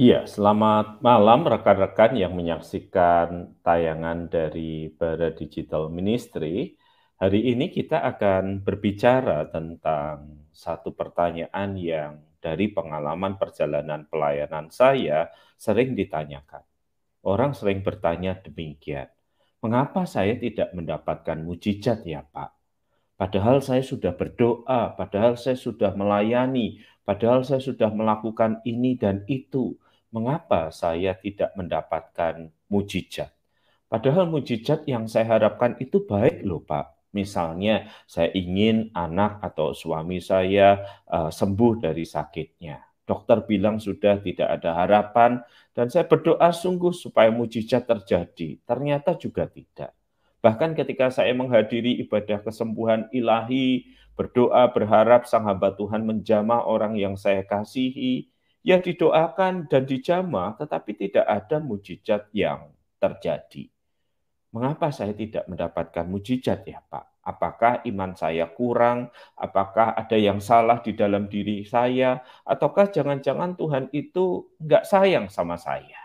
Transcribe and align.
Iya, 0.00 0.24
selamat 0.24 1.04
malam 1.04 1.44
rekan-rekan 1.44 2.16
yang 2.16 2.32
menyaksikan 2.32 3.60
tayangan 3.60 4.32
dari 4.32 4.88
Bara 4.88 5.28
Digital 5.36 5.92
Ministry. 5.92 6.72
Hari 7.20 7.52
ini 7.52 7.68
kita 7.68 8.00
akan 8.08 8.64
berbicara 8.64 9.52
tentang 9.52 10.48
satu 10.56 10.96
pertanyaan 10.96 11.76
yang 11.76 12.16
dari 12.40 12.72
pengalaman 12.72 13.36
perjalanan 13.36 14.08
pelayanan 14.08 14.72
saya 14.72 15.28
sering 15.60 15.92
ditanyakan. 15.92 16.64
Orang 17.20 17.52
sering 17.52 17.84
bertanya 17.84 18.40
demikian, 18.40 19.12
mengapa 19.60 20.08
saya 20.08 20.32
tidak 20.40 20.72
mendapatkan 20.72 21.44
mujizat 21.44 22.08
ya 22.08 22.24
Pak? 22.24 22.56
Padahal 23.20 23.60
saya 23.60 23.84
sudah 23.84 24.16
berdoa, 24.16 24.96
padahal 24.96 25.36
saya 25.36 25.60
sudah 25.60 25.92
melayani, 25.92 26.80
Padahal 27.10 27.42
saya 27.42 27.58
sudah 27.58 27.90
melakukan 27.90 28.62
ini 28.62 28.94
dan 28.94 29.26
itu. 29.26 29.74
Mengapa 30.10 30.74
saya 30.74 31.14
tidak 31.14 31.54
mendapatkan 31.54 32.50
mujizat? 32.66 33.30
Padahal 33.86 34.26
mujizat 34.26 34.82
yang 34.90 35.06
saya 35.06 35.38
harapkan 35.38 35.78
itu 35.78 36.02
baik 36.02 36.42
loh 36.42 36.62
Pak. 36.62 37.14
Misalnya 37.14 37.90
saya 38.06 38.30
ingin 38.34 38.90
anak 38.94 39.42
atau 39.42 39.74
suami 39.74 40.22
saya 40.22 40.82
uh, 41.10 41.30
sembuh 41.30 41.82
dari 41.82 42.06
sakitnya. 42.06 42.78
Dokter 43.06 43.42
bilang 43.42 43.82
sudah 43.82 44.22
tidak 44.22 44.62
ada 44.62 44.78
harapan 44.82 45.42
dan 45.74 45.90
saya 45.90 46.06
berdoa 46.06 46.54
sungguh 46.54 46.94
supaya 46.94 47.30
mujizat 47.34 47.86
terjadi. 47.86 48.62
Ternyata 48.62 49.18
juga 49.18 49.50
tidak. 49.50 49.94
Bahkan 50.42 50.78
ketika 50.78 51.10
saya 51.10 51.34
menghadiri 51.34 51.98
ibadah 52.02 52.42
kesembuhan 52.46 53.06
ilahi, 53.10 53.90
berdoa 54.14 54.70
berharap 54.70 55.26
sang 55.26 55.46
hamba 55.46 55.74
Tuhan 55.74 56.06
menjamah 56.06 56.66
orang 56.66 56.94
yang 56.94 57.18
saya 57.18 57.42
kasihi, 57.42 58.30
ya 58.60 58.80
didoakan 58.80 59.68
dan 59.68 59.88
dijamah, 59.88 60.56
tetapi 60.60 60.96
tidak 60.96 61.26
ada 61.26 61.56
mujizat 61.60 62.28
yang 62.36 62.72
terjadi. 63.00 63.68
Mengapa 64.50 64.90
saya 64.90 65.14
tidak 65.14 65.46
mendapatkan 65.46 66.04
mujizat 66.10 66.66
ya 66.66 66.82
Pak? 66.82 67.22
Apakah 67.22 67.84
iman 67.86 68.16
saya 68.16 68.50
kurang? 68.50 69.12
Apakah 69.36 69.94
ada 69.94 70.16
yang 70.16 70.42
salah 70.42 70.82
di 70.82 70.96
dalam 70.96 71.30
diri 71.30 71.62
saya? 71.62 72.18
Ataukah 72.42 72.90
jangan-jangan 72.90 73.54
Tuhan 73.54 73.92
itu 73.94 74.50
nggak 74.58 74.84
sayang 74.88 75.30
sama 75.30 75.54
saya? 75.54 76.00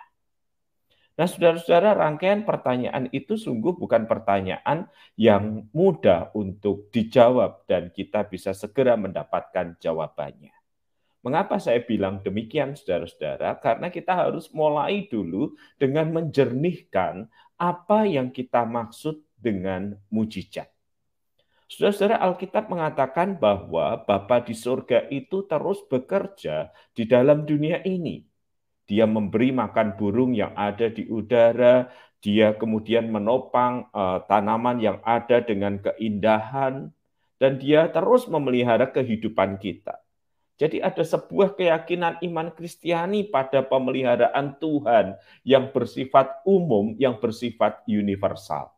Nah, 1.15 1.31
saudara-saudara, 1.31 1.95
rangkaian 1.95 2.43
pertanyaan 2.43 3.07
itu 3.15 3.39
sungguh 3.39 3.79
bukan 3.79 4.03
pertanyaan 4.03 4.91
yang 5.15 5.71
mudah 5.71 6.35
untuk 6.35 6.91
dijawab 6.91 7.63
dan 7.71 7.87
kita 7.95 8.27
bisa 8.27 8.51
segera 8.51 8.99
mendapatkan 8.99 9.79
jawabannya. 9.79 10.51
Mengapa 11.25 11.57
saya 11.57 11.81
bilang 11.81 12.21
demikian, 12.21 12.77
saudara-saudara? 12.77 13.57
Karena 13.57 13.89
kita 13.89 14.13
harus 14.13 14.45
mulai 14.53 15.09
dulu 15.09 15.57
dengan 15.81 16.13
menjernihkan 16.13 17.25
apa 17.57 18.05
yang 18.05 18.29
kita 18.29 18.61
maksud 18.61 19.25
dengan 19.33 19.97
mujizat. 20.13 20.69
Saudara-saudara, 21.65 22.21
Alkitab 22.21 22.69
mengatakan 22.69 23.41
bahwa 23.41 24.05
Bapa 24.05 24.45
di 24.45 24.53
surga 24.53 25.09
itu 25.09 25.49
terus 25.49 25.81
bekerja 25.89 26.69
di 26.93 27.09
dalam 27.09 27.41
dunia 27.41 27.81
ini 27.81 28.21
dia 28.85 29.09
memberi 29.09 29.49
makan 29.49 29.97
burung 29.97 30.37
yang 30.37 30.53
ada 30.53 30.93
di 30.93 31.09
udara, 31.09 31.89
dia 32.21 32.53
kemudian 32.53 33.09
menopang 33.09 33.89
uh, 33.89 34.21
tanaman 34.29 34.77
yang 34.77 35.01
ada 35.01 35.41
dengan 35.41 35.81
keindahan, 35.81 36.93
dan 37.41 37.57
dia 37.57 37.89
terus 37.89 38.29
memelihara 38.29 38.85
kehidupan 38.93 39.57
kita. 39.57 40.04
Jadi 40.55 40.79
ada 40.79 41.03
sebuah 41.03 41.55
keyakinan 41.59 42.23
iman 42.23 42.47
Kristiani 42.55 43.27
pada 43.27 43.59
pemeliharaan 43.59 44.55
Tuhan 44.55 45.19
yang 45.43 45.71
bersifat 45.75 46.39
umum, 46.47 46.95
yang 46.95 47.19
bersifat 47.19 47.83
universal. 47.83 48.71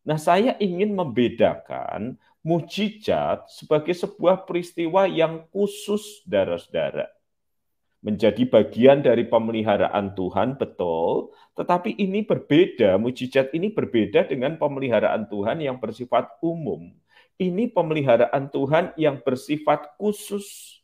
Nah, 0.00 0.16
saya 0.16 0.56
ingin 0.56 0.96
membedakan 0.96 2.16
mujizat 2.40 3.52
sebagai 3.52 3.92
sebuah 3.92 4.48
peristiwa 4.48 5.04
yang 5.04 5.44
khusus, 5.52 6.24
saudara-saudara 6.24 7.12
menjadi 8.00 8.48
bagian 8.48 9.04
dari 9.04 9.28
pemeliharaan 9.28 10.16
Tuhan, 10.16 10.56
betul. 10.56 11.36
Tetapi 11.52 12.00
ini 12.00 12.24
berbeda, 12.24 12.96
mujizat 12.96 13.52
ini 13.52 13.68
berbeda 13.68 14.24
dengan 14.24 14.56
pemeliharaan 14.56 15.28
Tuhan 15.28 15.60
yang 15.60 15.76
bersifat 15.76 16.32
umum. 16.40 16.88
Ini 17.36 17.72
pemeliharaan 17.72 18.48
Tuhan 18.48 18.96
yang 18.96 19.20
bersifat 19.20 19.96
khusus, 20.00 20.79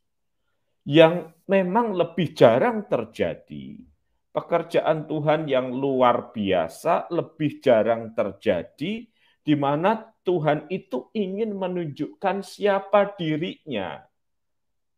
yang 0.86 1.34
memang 1.50 1.98
lebih 1.98 2.30
jarang 2.32 2.86
terjadi. 2.86 3.82
Pekerjaan 4.30 5.10
Tuhan 5.10 5.50
yang 5.50 5.74
luar 5.74 6.30
biasa 6.30 7.10
lebih 7.10 7.58
jarang 7.58 8.14
terjadi, 8.14 9.08
di 9.42 9.54
mana 9.58 9.98
Tuhan 10.22 10.70
itu 10.70 11.10
ingin 11.10 11.56
menunjukkan 11.58 12.46
siapa 12.46 13.16
dirinya, 13.18 14.04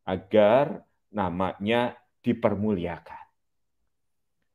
agar 0.05 0.85
namanya 1.09 1.97
dipermuliakan. 2.21 3.25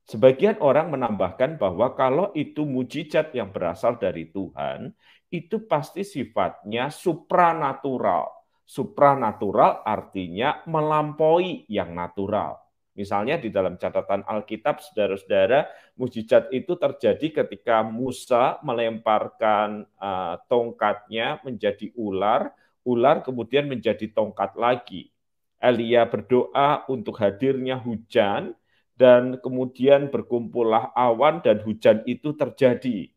Sebagian 0.04 0.60
orang 0.60 0.92
menambahkan 0.92 1.56
bahwa 1.56 1.96
kalau 1.96 2.36
itu 2.36 2.68
mujizat 2.68 3.32
yang 3.32 3.56
berasal 3.56 3.96
dari 3.96 4.28
Tuhan, 4.30 4.92
itu 5.32 5.64
pasti 5.64 6.04
sifatnya 6.04 6.92
supranatural. 6.92 8.43
Supranatural 8.64 9.84
artinya 9.84 10.64
melampaui 10.66 11.68
yang 11.68 11.92
natural. 11.92 12.64
Misalnya 12.94 13.42
di 13.42 13.50
dalam 13.50 13.74
catatan 13.76 14.22
Alkitab, 14.22 14.78
saudara-saudara, 14.78 15.66
mujizat 15.98 16.54
itu 16.54 16.78
terjadi 16.78 17.44
ketika 17.44 17.82
Musa 17.82 18.62
melemparkan 18.62 19.90
uh, 19.98 20.38
tongkatnya 20.46 21.42
menjadi 21.42 21.90
ular, 21.98 22.54
ular 22.86 23.26
kemudian 23.26 23.66
menjadi 23.66 24.14
tongkat 24.14 24.54
lagi. 24.54 25.10
Elia 25.58 26.06
berdoa 26.06 26.86
untuk 26.86 27.18
hadirnya 27.18 27.82
hujan 27.82 28.54
dan 28.94 29.42
kemudian 29.42 30.12
berkumpullah 30.12 30.94
awan 30.94 31.42
dan 31.42 31.64
hujan 31.66 32.06
itu 32.06 32.36
terjadi. 32.38 33.10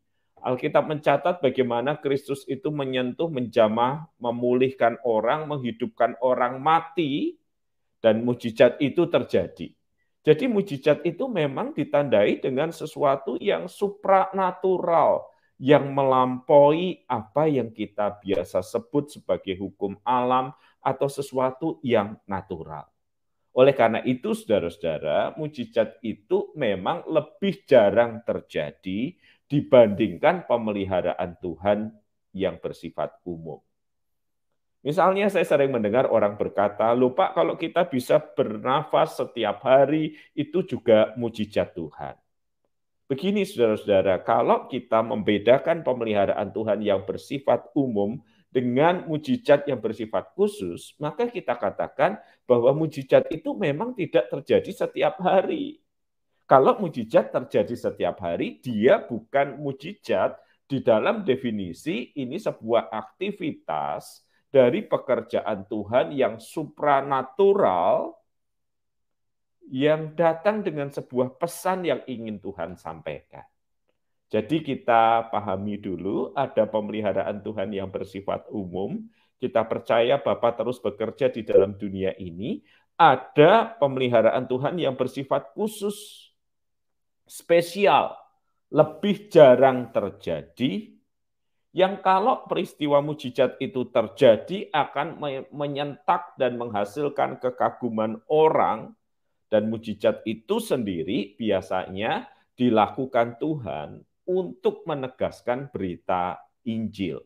Alkitab 0.46 0.86
mencatat 0.86 1.42
bagaimana 1.42 1.98
Kristus 1.98 2.46
itu 2.46 2.70
menyentuh, 2.70 3.26
menjamah, 3.26 4.06
memulihkan 4.22 4.94
orang, 5.02 5.50
menghidupkan 5.50 6.14
orang 6.22 6.62
mati, 6.62 7.34
dan 7.98 8.22
mujizat 8.22 8.78
itu 8.78 9.10
terjadi. 9.10 9.74
Jadi 10.22 10.44
mujizat 10.46 11.02
itu 11.02 11.26
memang 11.26 11.74
ditandai 11.74 12.38
dengan 12.38 12.70
sesuatu 12.70 13.34
yang 13.42 13.66
supranatural, 13.66 15.26
yang 15.58 15.90
melampaui 15.90 17.02
apa 17.10 17.50
yang 17.50 17.74
kita 17.74 18.14
biasa 18.22 18.62
sebut 18.62 19.18
sebagai 19.18 19.58
hukum 19.58 19.98
alam 20.06 20.54
atau 20.78 21.10
sesuatu 21.10 21.82
yang 21.82 22.22
natural. 22.30 22.86
Oleh 23.56 23.74
karena 23.74 24.04
itu, 24.04 24.36
saudara-saudara, 24.36 25.34
mujizat 25.34 25.98
itu 26.06 26.52
memang 26.54 27.02
lebih 27.08 27.64
jarang 27.66 28.20
terjadi 28.22 29.16
dibandingkan 29.46 30.46
pemeliharaan 30.46 31.38
Tuhan 31.38 31.94
yang 32.34 32.58
bersifat 32.58 33.16
umum. 33.22 33.62
Misalnya 34.86 35.26
saya 35.26 35.42
sering 35.42 35.74
mendengar 35.74 36.06
orang 36.06 36.38
berkata, 36.38 36.94
lupa 36.94 37.34
kalau 37.34 37.58
kita 37.58 37.90
bisa 37.90 38.22
bernafas 38.22 39.18
setiap 39.18 39.58
hari, 39.66 40.14
itu 40.30 40.62
juga 40.62 41.10
mujizat 41.18 41.74
Tuhan. 41.74 42.14
Begini 43.10 43.42
saudara-saudara, 43.42 44.22
kalau 44.22 44.70
kita 44.70 45.02
membedakan 45.02 45.82
pemeliharaan 45.82 46.54
Tuhan 46.54 46.82
yang 46.82 47.02
bersifat 47.02 47.70
umum 47.74 48.22
dengan 48.50 49.06
mujizat 49.10 49.66
yang 49.66 49.82
bersifat 49.82 50.34
khusus, 50.38 50.94
maka 51.02 51.30
kita 51.30 51.54
katakan 51.58 52.18
bahwa 52.46 52.70
mujizat 52.74 53.26
itu 53.34 53.54
memang 53.58 53.94
tidak 53.94 54.30
terjadi 54.30 54.86
setiap 54.86 55.18
hari. 55.22 55.82
Kalau 56.46 56.78
mujizat 56.78 57.34
terjadi 57.34 57.74
setiap 57.74 58.22
hari, 58.22 58.62
dia 58.62 59.02
bukan 59.02 59.58
mujizat 59.58 60.38
di 60.66 60.78
dalam 60.78 61.26
definisi 61.26 62.14
ini 62.14 62.38
sebuah 62.38 62.90
aktivitas 62.90 64.22
dari 64.50 64.86
pekerjaan 64.86 65.66
Tuhan 65.66 66.14
yang 66.14 66.38
supranatural 66.38 68.14
yang 69.66 70.14
datang 70.14 70.62
dengan 70.62 70.86
sebuah 70.94 71.34
pesan 71.34 71.82
yang 71.82 72.00
ingin 72.06 72.38
Tuhan 72.38 72.78
sampaikan. 72.78 73.42
Jadi 74.26 74.62
kita 74.62 75.30
pahami 75.30 75.78
dulu 75.78 76.34
ada 76.34 76.66
pemeliharaan 76.66 77.42
Tuhan 77.42 77.70
yang 77.74 77.90
bersifat 77.90 78.46
umum. 78.50 79.06
Kita 79.38 79.62
percaya 79.66 80.18
Bapak 80.18 80.62
terus 80.62 80.78
bekerja 80.82 81.30
di 81.30 81.46
dalam 81.46 81.78
dunia 81.78 82.14
ini. 82.18 82.62
Ada 82.96 83.76
pemeliharaan 83.76 84.48
Tuhan 84.48 84.80
yang 84.80 84.96
bersifat 84.96 85.52
khusus, 85.52 86.25
spesial, 87.26 88.14
lebih 88.70 89.28
jarang 89.28 89.90
terjadi, 89.90 90.96
yang 91.76 92.00
kalau 92.00 92.48
peristiwa 92.48 93.04
mujizat 93.04 93.60
itu 93.60 93.92
terjadi 93.92 94.72
akan 94.72 95.20
menyentak 95.52 96.32
dan 96.40 96.56
menghasilkan 96.56 97.36
kekaguman 97.36 98.16
orang 98.32 98.96
Dan 99.46 99.70
mujizat 99.70 100.26
itu 100.26 100.58
sendiri 100.58 101.38
biasanya 101.38 102.26
dilakukan 102.58 103.38
Tuhan 103.38 104.02
untuk 104.26 104.82
menegaskan 104.90 105.70
berita 105.70 106.42
Injil. 106.66 107.22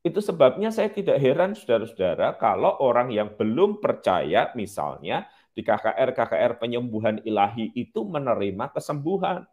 Itu 0.00 0.24
sebabnya 0.24 0.72
saya 0.72 0.88
tidak 0.88 1.20
heran 1.20 1.52
saudara-saudara 1.52 2.40
kalau 2.40 2.80
orang 2.80 3.12
yang 3.12 3.36
belum 3.36 3.84
percaya 3.84 4.48
misalnya 4.56 5.28
di 5.60 5.62
KKR-KKR 5.68 6.56
penyembuhan 6.56 7.20
ilahi 7.20 7.68
itu 7.76 8.00
menerima 8.08 8.72
kesembuhan. 8.72 9.44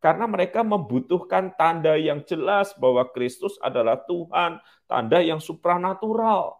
Karena 0.00 0.24
mereka 0.24 0.64
membutuhkan 0.64 1.52
tanda 1.52 2.00
yang 2.00 2.24
jelas 2.24 2.72
bahwa 2.80 3.04
Kristus 3.12 3.60
adalah 3.60 4.00
Tuhan, 4.08 4.56
tanda 4.88 5.20
yang 5.20 5.36
supranatural. 5.36 6.56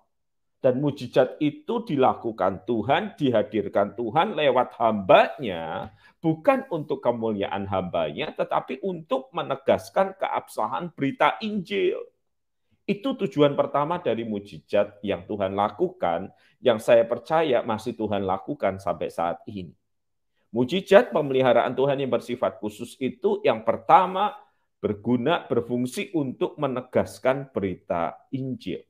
Dan 0.61 0.83
mujizat 0.83 1.41
itu 1.41 1.87
dilakukan 1.87 2.69
Tuhan, 2.69 3.17
dihadirkan 3.17 3.95
Tuhan 3.97 4.37
lewat 4.37 4.77
hambanya, 4.77 5.95
bukan 6.19 6.67
untuk 6.69 6.99
kemuliaan 7.01 7.65
hambanya, 7.71 8.35
tetapi 8.37 8.83
untuk 8.85 9.31
menegaskan 9.33 10.19
keabsahan 10.19 10.93
berita 10.93 11.39
Injil. 11.41 12.03
Itu 12.89 13.13
tujuan 13.21 13.53
pertama 13.53 14.01
dari 14.01 14.25
mujizat 14.25 15.05
yang 15.05 15.29
Tuhan 15.29 15.53
lakukan, 15.53 16.33
yang 16.65 16.81
saya 16.81 17.05
percaya 17.05 17.61
masih 17.61 17.93
Tuhan 17.93 18.25
lakukan 18.25 18.81
sampai 18.81 19.13
saat 19.13 19.45
ini. 19.45 19.77
Mujizat 20.49 21.13
pemeliharaan 21.13 21.77
Tuhan 21.77 22.01
yang 22.01 22.09
bersifat 22.09 22.57
khusus 22.57 22.97
itu 22.97 23.45
yang 23.45 23.61
pertama 23.61 24.33
berguna, 24.81 25.45
berfungsi 25.45 26.17
untuk 26.17 26.57
menegaskan 26.57 27.53
berita 27.53 28.17
Injil. 28.33 28.81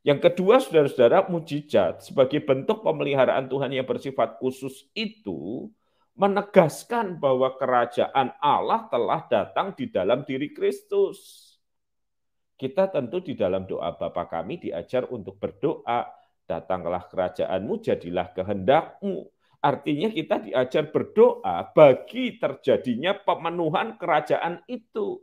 Yang 0.00 0.32
kedua, 0.32 0.64
saudara-saudara, 0.64 1.28
mujizat 1.28 2.08
sebagai 2.08 2.40
bentuk 2.40 2.80
pemeliharaan 2.80 3.44
Tuhan 3.44 3.76
yang 3.76 3.84
bersifat 3.84 4.40
khusus 4.40 4.88
itu 4.96 5.68
menegaskan 6.16 7.20
bahwa 7.20 7.52
kerajaan 7.60 8.32
Allah 8.40 8.88
telah 8.88 9.20
datang 9.28 9.76
di 9.76 9.84
dalam 9.92 10.24
diri 10.24 10.56
Kristus. 10.56 11.47
Kita 12.58 12.90
tentu 12.90 13.22
di 13.22 13.38
dalam 13.38 13.70
doa 13.70 13.94
Bapa 13.94 14.26
kami 14.26 14.58
diajar 14.58 15.06
untuk 15.14 15.38
berdoa, 15.38 16.10
datanglah 16.42 17.06
kerajaanmu, 17.06 17.78
jadilah 17.78 18.34
kehendakmu. 18.34 19.30
Artinya 19.62 20.10
kita 20.10 20.42
diajar 20.42 20.90
berdoa 20.90 21.70
bagi 21.70 22.34
terjadinya 22.34 23.14
pemenuhan 23.14 23.94
kerajaan 23.94 24.66
itu. 24.66 25.22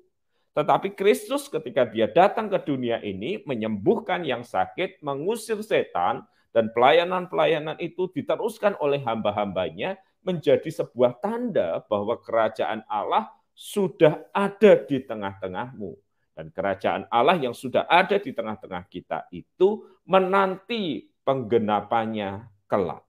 Tetapi 0.56 0.96
Kristus 0.96 1.52
ketika 1.52 1.84
dia 1.84 2.08
datang 2.08 2.48
ke 2.48 2.56
dunia 2.64 3.04
ini 3.04 3.44
menyembuhkan 3.44 4.24
yang 4.24 4.48
sakit, 4.48 5.04
mengusir 5.04 5.60
setan, 5.60 6.24
dan 6.56 6.72
pelayanan-pelayanan 6.72 7.76
itu 7.84 8.08
diteruskan 8.16 8.80
oleh 8.80 9.04
hamba-hambanya 9.04 10.00
menjadi 10.24 10.72
sebuah 10.72 11.20
tanda 11.20 11.84
bahwa 11.92 12.16
kerajaan 12.16 12.88
Allah 12.88 13.28
sudah 13.52 14.24
ada 14.32 14.80
di 14.88 15.04
tengah-tengahmu. 15.04 16.05
Dan 16.36 16.52
kerajaan 16.52 17.08
Allah 17.08 17.40
yang 17.40 17.56
sudah 17.56 17.88
ada 17.88 18.20
di 18.20 18.36
tengah-tengah 18.36 18.84
kita 18.92 19.32
itu 19.32 19.88
menanti 20.04 21.08
penggenapannya 21.24 22.52
kelak. 22.68 23.02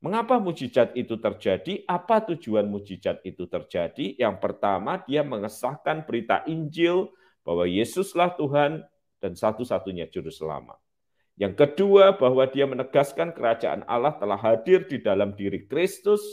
Mengapa 0.00 0.40
mujizat 0.40 0.96
itu 0.96 1.20
terjadi? 1.20 1.84
Apa 1.84 2.24
tujuan 2.32 2.64
mujizat 2.64 3.20
itu 3.20 3.44
terjadi? 3.44 4.16
Yang 4.16 4.36
pertama, 4.40 4.96
dia 5.04 5.20
mengesahkan 5.20 6.08
berita 6.08 6.40
Injil 6.48 7.12
bahwa 7.44 7.68
Yesuslah 7.68 8.32
Tuhan 8.40 8.80
dan 9.20 9.32
satu-satunya 9.36 10.08
juru 10.08 10.32
selamat. 10.32 10.80
Yang 11.36 11.54
kedua, 11.60 12.16
bahwa 12.16 12.48
dia 12.48 12.64
menegaskan 12.64 13.36
kerajaan 13.36 13.84
Allah 13.84 14.16
telah 14.16 14.40
hadir 14.40 14.88
di 14.88 15.04
dalam 15.04 15.36
diri 15.36 15.68
Kristus 15.68 16.24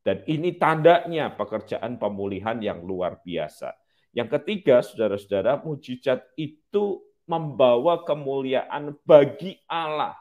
dan 0.00 0.24
ini 0.24 0.56
tandanya 0.56 1.34
pekerjaan 1.36 2.00
pemulihan 2.00 2.56
yang 2.64 2.80
luar 2.80 3.20
biasa. 3.20 3.76
Yang 4.16 4.40
ketiga, 4.40 4.80
saudara-saudara, 4.80 5.60
mujizat 5.60 6.24
itu 6.40 7.04
membawa 7.28 8.00
kemuliaan 8.00 8.96
bagi 9.04 9.60
Allah 9.68 10.16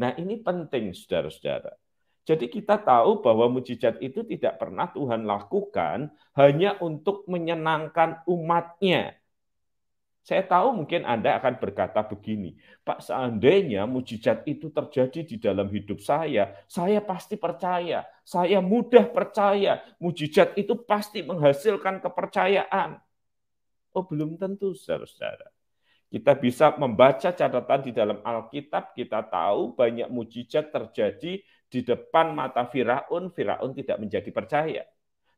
Nah, 0.00 0.16
ini 0.16 0.40
penting, 0.40 0.96
saudara-saudara. 0.96 1.76
Jadi 2.24 2.48
kita 2.48 2.80
tahu 2.80 3.20
bahwa 3.20 3.60
mujizat 3.60 4.00
itu 4.00 4.24
tidak 4.24 4.56
pernah 4.56 4.88
Tuhan 4.88 5.28
lakukan 5.28 6.08
hanya 6.32 6.80
untuk 6.80 7.28
menyenangkan 7.28 8.24
umatnya. 8.24 9.19
Saya 10.20 10.44
tahu 10.44 10.84
mungkin 10.84 11.08
Anda 11.08 11.40
akan 11.40 11.56
berkata 11.56 12.04
begini, 12.04 12.52
Pak 12.84 13.08
seandainya 13.08 13.88
mujizat 13.88 14.44
itu 14.44 14.68
terjadi 14.68 15.24
di 15.24 15.36
dalam 15.40 15.64
hidup 15.72 16.04
saya, 16.04 16.60
saya 16.68 17.00
pasti 17.00 17.40
percaya, 17.40 18.04
saya 18.20 18.60
mudah 18.60 19.08
percaya, 19.08 19.80
mujizat 19.96 20.52
itu 20.60 20.76
pasti 20.84 21.24
menghasilkan 21.24 22.04
kepercayaan. 22.04 23.00
Oh 23.96 24.04
belum 24.04 24.36
tentu 24.36 24.76
saudara-saudara. 24.76 25.50
Kita 26.10 26.34
bisa 26.34 26.74
membaca 26.74 27.30
catatan 27.30 27.80
di 27.86 27.92
dalam 27.94 28.18
Alkitab, 28.20 28.98
kita 28.98 29.24
tahu 29.30 29.78
banyak 29.78 30.10
mujizat 30.10 30.74
terjadi 30.74 31.38
di 31.70 31.80
depan 31.86 32.34
mata 32.34 32.66
Firaun, 32.66 33.30
Firaun 33.30 33.70
tidak 33.72 33.96
menjadi 34.02 34.30
percaya. 34.34 34.82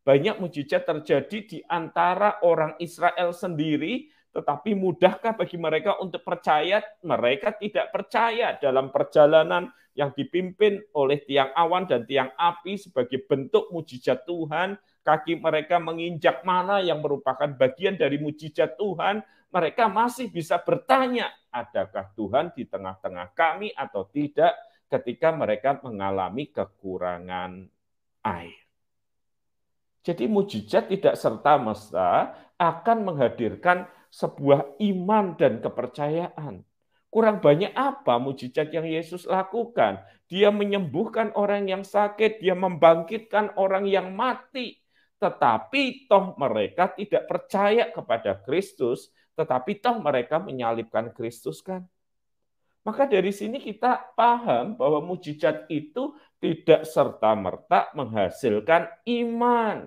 Banyak 0.03 0.41
mujizat 0.41 0.89
terjadi 0.89 1.39
di 1.45 1.59
antara 1.69 2.41
orang 2.43 2.75
Israel 2.81 3.37
sendiri, 3.37 4.11
tetapi 4.33 4.73
mudahkah 4.73 5.37
bagi 5.37 5.61
mereka 5.61 6.01
untuk 6.01 6.25
percaya? 6.25 6.81
Mereka 7.05 7.61
tidak 7.61 7.93
percaya 7.93 8.57
dalam 8.57 8.89
perjalanan 8.89 9.69
yang 9.93 10.11
dipimpin 10.17 10.81
oleh 10.97 11.21
tiang 11.29 11.53
awan 11.53 11.85
dan 11.85 12.09
tiang 12.09 12.33
api 12.35 12.81
sebagai 12.81 13.23
bentuk 13.29 13.69
mujizat 13.69 14.25
Tuhan. 14.25 14.81
Kaki 15.05 15.37
mereka 15.37 15.83
menginjak 15.83 16.47
mana 16.47 16.81
yang 16.81 17.05
merupakan 17.05 17.51
bagian 17.59 17.99
dari 17.99 18.17
mujizat 18.23 18.79
Tuhan 18.79 19.21
mereka 19.53 19.85
masih 19.87 20.33
bisa 20.33 20.57
bertanya, 20.65 21.29
adakah 21.53 22.09
Tuhan 22.17 22.57
di 22.57 22.65
tengah-tengah 22.65 23.37
kami 23.37 23.69
atau 23.77 24.09
tidak 24.09 24.57
ketika 24.89 25.29
mereka 25.29 25.77
mengalami 25.85 26.49
kekurangan 26.49 27.69
air. 28.25 28.57
Jadi 30.03 30.25
mujizat 30.27 30.89
tidak 30.89 31.15
serta-merta 31.21 32.35
akan 32.57 32.99
menghadirkan 33.07 33.87
sebuah 34.13 34.77
iman 34.85 35.33
dan 35.41 35.65
kepercayaan. 35.65 36.61
Kurang 37.13 37.41
banyak 37.41 37.73
apa 37.73 38.21
mujizat 38.21 38.73
yang 38.73 38.85
Yesus 38.85 39.25
lakukan? 39.25 40.01
Dia 40.29 40.53
menyembuhkan 40.53 41.33
orang 41.37 41.69
yang 41.69 41.85
sakit, 41.85 42.41
dia 42.41 42.53
membangkitkan 42.53 43.57
orang 43.57 43.89
yang 43.89 44.13
mati. 44.13 44.81
Tetapi 45.17 46.09
toh 46.09 46.37
mereka 46.37 46.93
tidak 46.93 47.29
percaya 47.29 47.89
kepada 47.89 48.37
Kristus 48.45 49.13
tetapi 49.33 49.81
toh 49.81 49.97
mereka 50.01 50.37
menyalibkan 50.37 51.13
Kristus 51.13 51.65
kan. 51.65 51.89
Maka 52.83 53.07
dari 53.07 53.31
sini 53.31 53.63
kita 53.63 54.13
paham 54.19 54.75
bahwa 54.75 54.99
mujizat 55.15 55.71
itu 55.71 56.19
tidak 56.43 56.83
serta-merta 56.83 57.95
menghasilkan 57.95 58.91
iman. 59.07 59.87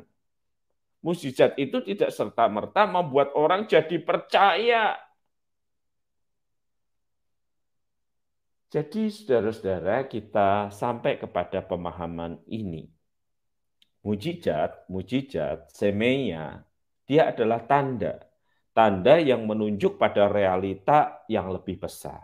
Mujizat 1.05 1.53
itu 1.61 1.85
tidak 1.85 2.09
serta-merta 2.09 2.89
membuat 2.89 3.37
orang 3.37 3.69
jadi 3.69 4.01
percaya. 4.01 4.97
Jadi 8.73 9.13
saudara-saudara 9.13 10.09
kita 10.09 10.73
sampai 10.73 11.21
kepada 11.21 11.61
pemahaman 11.61 12.41
ini. 12.49 12.89
Mujizat, 14.01 14.89
mujizat, 14.89 15.69
semeya, 15.69 16.65
dia 17.05 17.29
adalah 17.29 17.61
tanda 17.61 18.25
tanda 18.75 19.15
yang 19.23 19.47
menunjuk 19.47 19.95
pada 19.95 20.27
realita 20.27 21.23
yang 21.31 21.47
lebih 21.47 21.79
besar. 21.79 22.19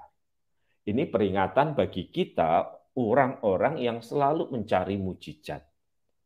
Ini 0.83 1.07
peringatan 1.07 1.79
bagi 1.79 2.11
kita, 2.11 2.67
orang-orang 2.99 3.79
yang 3.79 4.03
selalu 4.03 4.51
mencari 4.51 4.99
mujizat. 4.99 5.63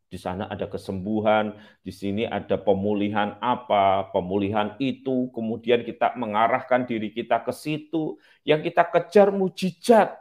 Di 0.05 0.21
sana 0.21 0.45
ada 0.45 0.69
kesembuhan, 0.69 1.57
di 1.81 1.89
sini 1.89 2.29
ada 2.29 2.61
pemulihan 2.61 3.41
apa, 3.41 4.13
pemulihan 4.13 4.77
itu, 4.77 5.33
kemudian 5.33 5.81
kita 5.81 6.13
mengarahkan 6.13 6.85
diri 6.85 7.09
kita 7.09 7.41
ke 7.41 7.49
situ, 7.49 8.21
yang 8.45 8.61
kita 8.61 8.85
kejar 8.85 9.33
mujizat. 9.33 10.13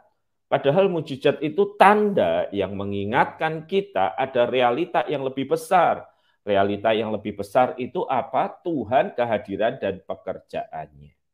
Padahal 0.49 0.89
mujizat 0.89 1.41
itu 1.41 1.77
tanda 1.77 2.49
yang 2.49 2.73
mengingatkan 2.73 3.65
kita 3.69 4.13
ada 4.17 4.45
realita 4.49 5.05
yang 5.05 5.25
lebih 5.25 5.53
besar, 5.53 6.05
realita 6.45 6.93
yang 6.93 7.13
lebih 7.13 7.37
besar 7.37 7.73
itu 7.81 8.05
apa? 8.05 8.53
Tuhan, 8.61 9.13
kehadiran, 9.17 9.77
dan 9.81 10.01
pekerjaannya. 10.05 11.24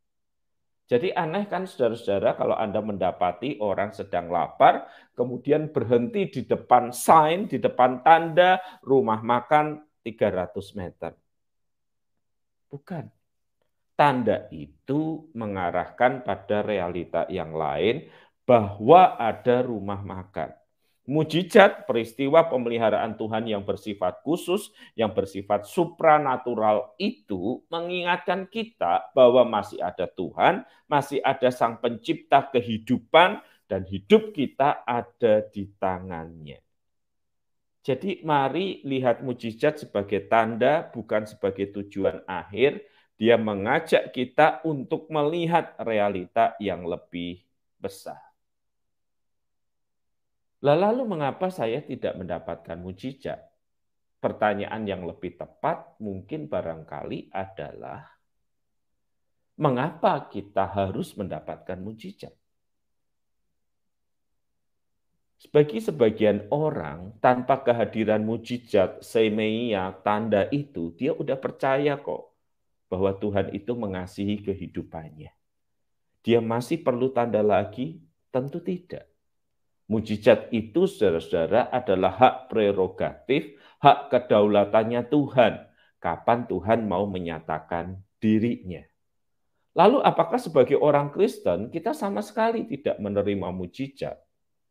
Jadi 0.92 1.08
aneh 1.16 1.48
kan 1.48 1.64
saudara-saudara 1.64 2.36
kalau 2.36 2.52
Anda 2.52 2.84
mendapati 2.84 3.64
orang 3.64 3.96
sedang 3.96 4.28
lapar, 4.28 4.92
kemudian 5.16 5.72
berhenti 5.72 6.28
di 6.28 6.42
depan 6.44 6.92
sign, 6.92 7.48
di 7.48 7.64
depan 7.64 8.04
tanda 8.04 8.60
rumah 8.84 9.24
makan 9.24 9.80
300 10.04 10.52
meter. 10.76 11.16
Bukan. 12.68 13.08
Tanda 13.96 14.52
itu 14.52 15.32
mengarahkan 15.32 16.28
pada 16.28 16.60
realita 16.60 17.24
yang 17.32 17.56
lain 17.56 18.12
bahwa 18.44 19.16
ada 19.16 19.64
rumah 19.64 20.04
makan. 20.04 20.52
Mujizat 21.10 21.90
peristiwa 21.90 22.46
pemeliharaan 22.46 23.18
Tuhan 23.18 23.50
yang 23.50 23.66
bersifat 23.66 24.22
khusus, 24.22 24.70
yang 24.94 25.10
bersifat 25.18 25.66
supranatural 25.66 26.94
itu 27.02 27.66
mengingatkan 27.74 28.46
kita 28.46 29.10
bahwa 29.18 29.42
masih 29.42 29.82
ada 29.82 30.06
Tuhan, 30.06 30.62
masih 30.86 31.18
ada 31.26 31.50
Sang 31.50 31.82
Pencipta 31.82 32.46
kehidupan, 32.54 33.42
dan 33.66 33.88
hidup 33.88 34.36
kita 34.36 34.86
ada 34.86 35.42
di 35.48 35.74
tangannya. 35.80 36.62
Jadi 37.82 38.22
mari 38.22 38.86
lihat 38.86 39.26
mujizat 39.26 39.82
sebagai 39.82 40.30
tanda, 40.30 40.86
bukan 40.94 41.26
sebagai 41.26 41.74
tujuan 41.82 42.22
akhir. 42.30 42.84
Dia 43.18 43.42
mengajak 43.42 44.14
kita 44.14 44.62
untuk 44.70 45.10
melihat 45.10 45.74
realita 45.82 46.54
yang 46.62 46.86
lebih 46.86 47.42
besar. 47.82 48.31
Lalu 50.62 51.04
mengapa 51.10 51.50
saya 51.50 51.82
tidak 51.82 52.22
mendapatkan 52.22 52.78
mujizat? 52.78 53.42
Pertanyaan 54.22 54.86
yang 54.86 55.02
lebih 55.10 55.34
tepat 55.34 55.98
mungkin 55.98 56.46
barangkali 56.46 57.34
adalah 57.34 58.06
mengapa 59.58 60.30
kita 60.30 60.70
harus 60.70 61.18
mendapatkan 61.18 61.82
mujizat? 61.82 62.34
Bagi 65.50 65.82
sebagian 65.82 66.46
orang, 66.54 67.18
tanpa 67.18 67.66
kehadiran 67.66 68.22
mujizat, 68.22 69.02
semeia, 69.02 69.90
tanda 70.06 70.46
itu, 70.54 70.94
dia 70.94 71.18
udah 71.18 71.34
percaya 71.34 71.98
kok 71.98 72.38
bahwa 72.86 73.18
Tuhan 73.18 73.50
itu 73.50 73.74
mengasihi 73.74 74.46
kehidupannya. 74.46 75.34
Dia 76.22 76.40
masih 76.46 76.86
perlu 76.86 77.10
tanda 77.10 77.42
lagi? 77.42 77.98
Tentu 78.30 78.62
tidak. 78.62 79.11
Mujizat 79.92 80.48
itu, 80.56 80.88
saudara-saudara, 80.88 81.68
adalah 81.68 82.16
hak 82.16 82.36
prerogatif, 82.48 83.60
hak 83.84 84.08
kedaulatannya 84.08 85.04
Tuhan. 85.12 85.68
Kapan 86.00 86.48
Tuhan 86.48 86.88
mau 86.88 87.04
menyatakan 87.12 88.00
dirinya. 88.24 88.88
Lalu 89.76 90.00
apakah 90.00 90.40
sebagai 90.40 90.80
orang 90.80 91.12
Kristen 91.12 91.68
kita 91.68 91.92
sama 91.92 92.24
sekali 92.24 92.64
tidak 92.72 93.04
menerima 93.04 93.52
mujizat? 93.52 94.16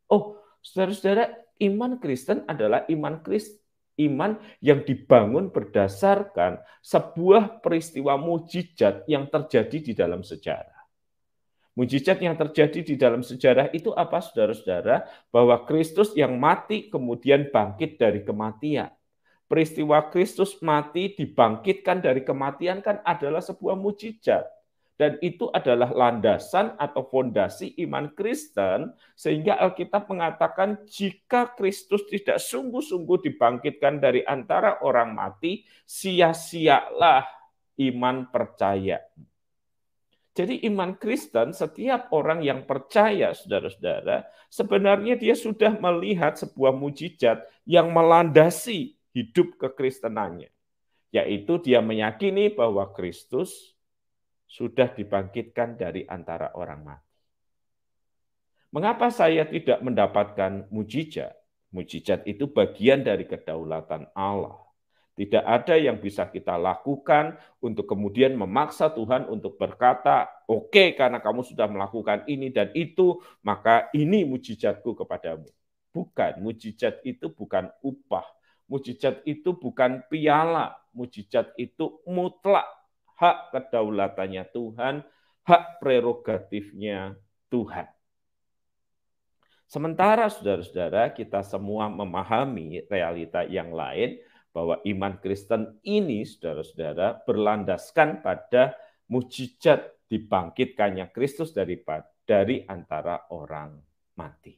Oh, 0.09 0.41
saudara-saudara, 0.65 1.37
iman 1.69 2.01
Kristen 2.01 2.49
adalah 2.49 2.89
iman 2.89 3.21
Kristen 3.21 3.61
iman 4.01 4.41
yang 4.65 4.81
dibangun 4.81 5.53
berdasarkan 5.53 6.65
sebuah 6.81 7.61
peristiwa 7.61 8.17
mujizat 8.17 9.05
yang 9.05 9.29
terjadi 9.29 9.79
di 9.85 9.93
dalam 9.93 10.25
sejarah. 10.25 10.80
Mujizat 11.81 12.21
yang 12.21 12.37
terjadi 12.37 12.85
di 12.85 13.01
dalam 13.01 13.25
sejarah 13.25 13.73
itu 13.73 13.89
apa 13.97 14.21
saudara-saudara? 14.21 15.09
Bahwa 15.33 15.65
Kristus 15.65 16.13
yang 16.13 16.37
mati 16.37 16.93
kemudian 16.93 17.49
bangkit 17.49 17.97
dari 17.97 18.21
kematian. 18.21 18.93
Peristiwa 19.49 20.13
Kristus 20.13 20.61
mati 20.61 21.17
dibangkitkan 21.17 22.05
dari 22.05 22.21
kematian 22.21 22.85
kan 22.85 23.01
adalah 23.01 23.41
sebuah 23.41 23.81
mujizat. 23.81 24.45
Dan 25.01 25.17
itu 25.25 25.49
adalah 25.57 25.89
landasan 25.97 26.77
atau 26.77 27.01
fondasi 27.09 27.73
iman 27.89 28.13
Kristen 28.13 28.93
sehingga 29.17 29.57
Alkitab 29.57 30.05
mengatakan 30.13 30.85
jika 30.85 31.57
Kristus 31.57 32.05
tidak 32.13 32.45
sungguh-sungguh 32.45 33.25
dibangkitkan 33.25 33.97
dari 34.05 34.21
antara 34.29 34.85
orang 34.85 35.17
mati, 35.17 35.65
sia-sialah 35.89 37.25
iman 37.81 38.29
percaya. 38.29 39.01
Jadi 40.41 40.65
iman 40.73 40.97
Kristen, 40.97 41.53
setiap 41.53 42.09
orang 42.17 42.41
yang 42.41 42.65
percaya, 42.65 43.37
saudara-saudara, 43.37 44.25
sebenarnya 44.49 45.21
dia 45.21 45.37
sudah 45.37 45.77
melihat 45.77 46.41
sebuah 46.41 46.73
mujizat 46.73 47.45
yang 47.69 47.93
melandasi 47.93 48.97
hidup 49.13 49.61
kekristenannya. 49.61 50.49
Yaitu 51.13 51.61
dia 51.61 51.85
meyakini 51.85 52.49
bahwa 52.57 52.89
Kristus 52.97 53.77
sudah 54.49 54.89
dibangkitkan 54.89 55.77
dari 55.77 56.09
antara 56.09 56.57
orang 56.57 56.89
mati. 56.89 57.13
Mengapa 58.73 59.13
saya 59.13 59.45
tidak 59.45 59.85
mendapatkan 59.85 60.73
mujizat? 60.73 61.37
Mujizat 61.69 62.25
itu 62.25 62.49
bagian 62.49 63.05
dari 63.05 63.29
kedaulatan 63.29 64.09
Allah. 64.17 64.57
Tidak 65.21 65.45
ada 65.45 65.77
yang 65.77 66.01
bisa 66.01 66.25
kita 66.33 66.57
lakukan 66.57 67.37
untuk 67.61 67.85
kemudian 67.85 68.33
memaksa 68.41 68.89
Tuhan 68.89 69.29
untuk 69.29 69.61
berkata, 69.61 70.33
"Oke, 70.49 70.73
okay, 70.73 70.89
karena 70.97 71.21
kamu 71.21 71.45
sudah 71.45 71.69
melakukan 71.69 72.25
ini 72.25 72.49
dan 72.49 72.73
itu, 72.73 73.21
maka 73.45 73.93
ini 73.93 74.25
mujizatku 74.25 74.97
kepadamu." 74.97 75.45
Bukan, 75.93 76.41
mujizat 76.41 77.05
itu 77.05 77.29
bukan 77.29 77.69
upah. 77.85 78.25
Mujizat 78.65 79.21
itu 79.29 79.53
bukan 79.53 80.01
piala. 80.09 80.81
Mujizat 80.97 81.53
itu 81.61 82.01
mutlak 82.09 82.65
hak 83.21 83.53
kedaulatannya 83.53 84.49
Tuhan, 84.57 85.05
hak 85.45 85.85
prerogatifnya 85.85 87.21
Tuhan. 87.53 87.93
Sementara 89.69 90.33
saudara-saudara 90.33 91.13
kita 91.13 91.45
semua 91.45 91.93
memahami 91.93 92.89
realita 92.89 93.45
yang 93.45 93.71
lain, 93.71 94.19
bahwa 94.51 94.83
iman 94.83 95.15
Kristen 95.23 95.79
ini, 95.87 96.27
saudara-saudara, 96.27 97.23
berlandaskan 97.23 98.23
pada 98.23 98.75
mujizat 99.11 99.95
dibangkitkannya 100.11 101.15
Kristus 101.15 101.55
dari 101.55 101.79
dari 102.27 102.63
antara 102.67 103.31
orang 103.31 103.79
mati. 104.19 104.55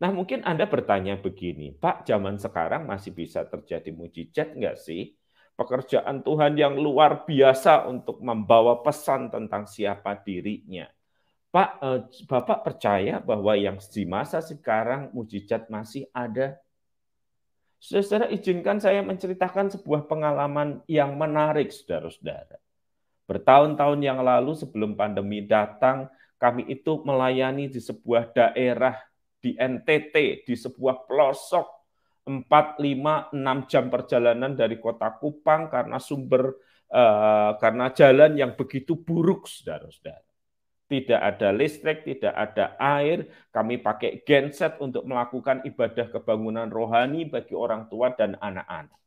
Nah 0.00 0.10
mungkin 0.12 0.40
Anda 0.44 0.64
bertanya 0.64 1.20
begini, 1.20 1.76
Pak 1.76 2.08
zaman 2.08 2.40
sekarang 2.40 2.88
masih 2.88 3.12
bisa 3.12 3.44
terjadi 3.44 3.92
mujizat 3.92 4.56
enggak 4.56 4.80
sih? 4.80 5.12
Pekerjaan 5.56 6.24
Tuhan 6.24 6.56
yang 6.56 6.80
luar 6.80 7.28
biasa 7.28 7.84
untuk 7.84 8.16
membawa 8.24 8.80
pesan 8.80 9.28
tentang 9.28 9.68
siapa 9.68 10.16
dirinya. 10.24 10.88
Pak, 11.52 11.70
eh, 11.84 12.00
Bapak 12.24 12.64
percaya 12.64 13.20
bahwa 13.20 13.52
yang 13.58 13.76
di 13.76 14.08
masa 14.08 14.40
sekarang 14.40 15.12
mujizat 15.12 15.68
masih 15.68 16.08
ada? 16.16 16.56
Saudara, 17.80 18.28
izinkan 18.28 18.76
saya 18.76 19.00
menceritakan 19.00 19.72
sebuah 19.72 20.04
pengalaman 20.04 20.84
yang 20.84 21.16
menarik, 21.16 21.72
saudara-saudara. 21.72 22.60
Bertahun-tahun 23.24 24.00
yang 24.04 24.20
lalu 24.20 24.52
sebelum 24.52 24.92
pandemi 24.92 25.40
datang, 25.48 26.12
kami 26.36 26.68
itu 26.68 27.00
melayani 27.08 27.72
di 27.72 27.80
sebuah 27.80 28.36
daerah 28.36 29.00
di 29.40 29.56
NTT, 29.56 30.44
di 30.44 30.54
sebuah 30.60 31.08
pelosok 31.08 31.66
4, 32.28 32.44
5, 32.84 33.32
6 33.32 33.70
jam 33.72 33.88
perjalanan 33.88 34.52
dari 34.52 34.76
kota 34.76 35.16
Kupang 35.16 35.72
karena 35.72 35.96
sumber 35.96 36.52
uh, 36.92 37.56
karena 37.56 37.88
jalan 37.96 38.36
yang 38.36 38.52
begitu 38.60 38.92
buruk, 39.00 39.48
saudara-saudara 39.48 40.29
tidak 40.90 41.22
ada 41.22 41.54
listrik, 41.54 42.02
tidak 42.02 42.34
ada 42.34 42.74
air. 42.82 43.30
Kami 43.54 43.78
pakai 43.78 44.26
genset 44.26 44.74
untuk 44.82 45.06
melakukan 45.06 45.62
ibadah 45.62 46.10
kebangunan 46.10 46.66
rohani 46.66 47.30
bagi 47.30 47.54
orang 47.54 47.86
tua 47.86 48.10
dan 48.10 48.34
anak-anak. 48.42 48.98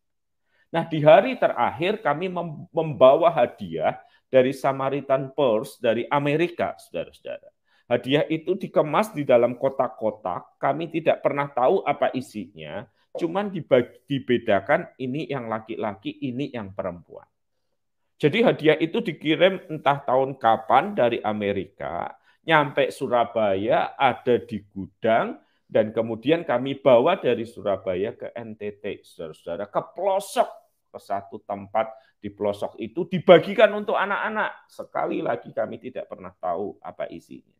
Nah, 0.71 0.87
di 0.87 1.03
hari 1.03 1.35
terakhir 1.35 1.99
kami 1.99 2.31
membawa 2.71 3.29
hadiah 3.29 3.99
dari 4.31 4.55
Samaritan 4.55 5.35
Purse 5.35 5.77
dari 5.77 6.07
Amerika, 6.07 6.73
saudara-saudara. 6.79 7.51
Hadiah 7.91 8.25
itu 8.31 8.55
dikemas 8.55 9.11
di 9.11 9.27
dalam 9.27 9.59
kotak-kotak. 9.59 10.57
Kami 10.57 10.87
tidak 10.87 11.19
pernah 11.19 11.51
tahu 11.51 11.83
apa 11.83 12.09
isinya, 12.15 12.87
cuman 13.19 13.51
dibedakan 14.07 14.87
ini 14.97 15.27
yang 15.29 15.51
laki-laki, 15.51 16.15
ini 16.23 16.49
yang 16.49 16.71
perempuan. 16.71 17.27
Jadi 18.17 18.39
hadiah 18.45 18.77
itu 18.79 19.01
dikirim 19.01 19.67
entah 19.67 19.99
tahun 19.99 20.37
kapan 20.37 20.95
dari 20.95 21.19
Amerika, 21.25 22.13
nyampe 22.45 22.87
Surabaya, 22.93 23.97
ada 23.97 24.39
di 24.39 24.63
gudang, 24.69 25.39
dan 25.67 25.89
kemudian 25.89 26.45
kami 26.45 26.77
bawa 26.77 27.17
dari 27.17 27.43
Surabaya 27.49 28.13
ke 28.13 28.29
NTT, 28.31 29.01
saudara-saudara, 29.01 29.65
ke 29.67 29.81
pelosok, 29.97 30.49
ke 30.93 30.99
satu 31.01 31.41
tempat 31.41 31.89
di 32.21 32.29
pelosok 32.29 32.77
itu 32.77 33.09
dibagikan 33.09 33.73
untuk 33.75 33.97
anak-anak. 33.97 34.69
Sekali 34.69 35.19
lagi 35.19 35.51
kami 35.51 35.81
tidak 35.81 36.07
pernah 36.07 36.31
tahu 36.31 36.77
apa 36.79 37.09
isinya. 37.09 37.57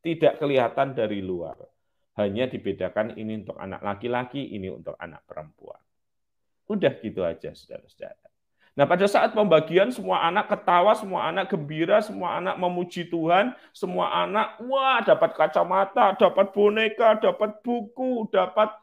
Tidak 0.00 0.40
kelihatan 0.40 0.96
dari 0.96 1.20
luar. 1.20 1.60
Hanya 2.18 2.46
dibedakan 2.46 3.18
ini 3.18 3.42
untuk 3.42 3.58
anak 3.58 3.82
laki-laki, 3.82 4.54
ini 4.54 4.70
untuk 4.70 4.94
anak 4.98 5.26
perempuan. 5.26 5.82
Udah 6.70 6.94
gitu 7.02 7.20
aja, 7.26 7.52
saudara-saudara. 7.52 8.33
Nah, 8.74 8.90
pada 8.90 9.06
saat 9.06 9.30
pembagian 9.30 9.94
semua 9.94 10.26
anak 10.26 10.50
ketawa, 10.50 10.98
semua 10.98 11.30
anak 11.30 11.46
gembira, 11.46 12.02
semua 12.02 12.42
anak 12.42 12.58
memuji 12.58 13.06
Tuhan, 13.06 13.54
semua 13.70 14.10
anak 14.26 14.58
wah 14.66 14.98
dapat 14.98 15.30
kacamata, 15.38 16.18
dapat 16.18 16.50
boneka, 16.50 17.22
dapat 17.22 17.62
buku, 17.62 18.26
dapat 18.34 18.74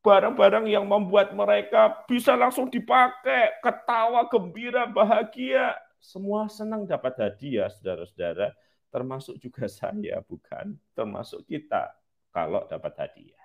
barang-barang 0.00 0.64
yang 0.64 0.88
membuat 0.88 1.36
mereka 1.36 1.92
bisa 2.08 2.32
langsung 2.40 2.72
dipakai, 2.72 3.60
ketawa, 3.60 4.24
gembira, 4.32 4.88
bahagia. 4.88 5.76
Semua 6.00 6.48
senang 6.48 6.88
dapat 6.88 7.12
hadiah, 7.20 7.68
saudara-saudara, 7.68 8.48
termasuk 8.88 9.36
juga 9.44 9.68
saya, 9.68 10.24
bukan? 10.24 10.72
Termasuk 10.96 11.44
kita 11.44 11.92
kalau 12.32 12.64
dapat 12.64 12.96
hadiah. 12.96 13.43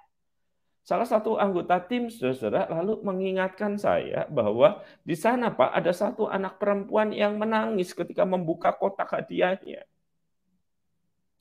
Salah 0.89 1.05
satu 1.05 1.37
anggota 1.37 1.77
tim, 1.85 2.09
saudara, 2.09 2.65
lalu 2.65 2.97
mengingatkan 3.05 3.77
saya 3.77 4.25
bahwa 4.25 4.81
di 5.05 5.13
sana, 5.13 5.53
Pak, 5.53 5.69
ada 5.69 5.93
satu 5.93 6.25
anak 6.25 6.57
perempuan 6.57 7.13
yang 7.13 7.37
menangis 7.37 7.93
ketika 7.93 8.25
membuka 8.25 8.73
kotak 8.73 9.05
hadiahnya. 9.05 9.85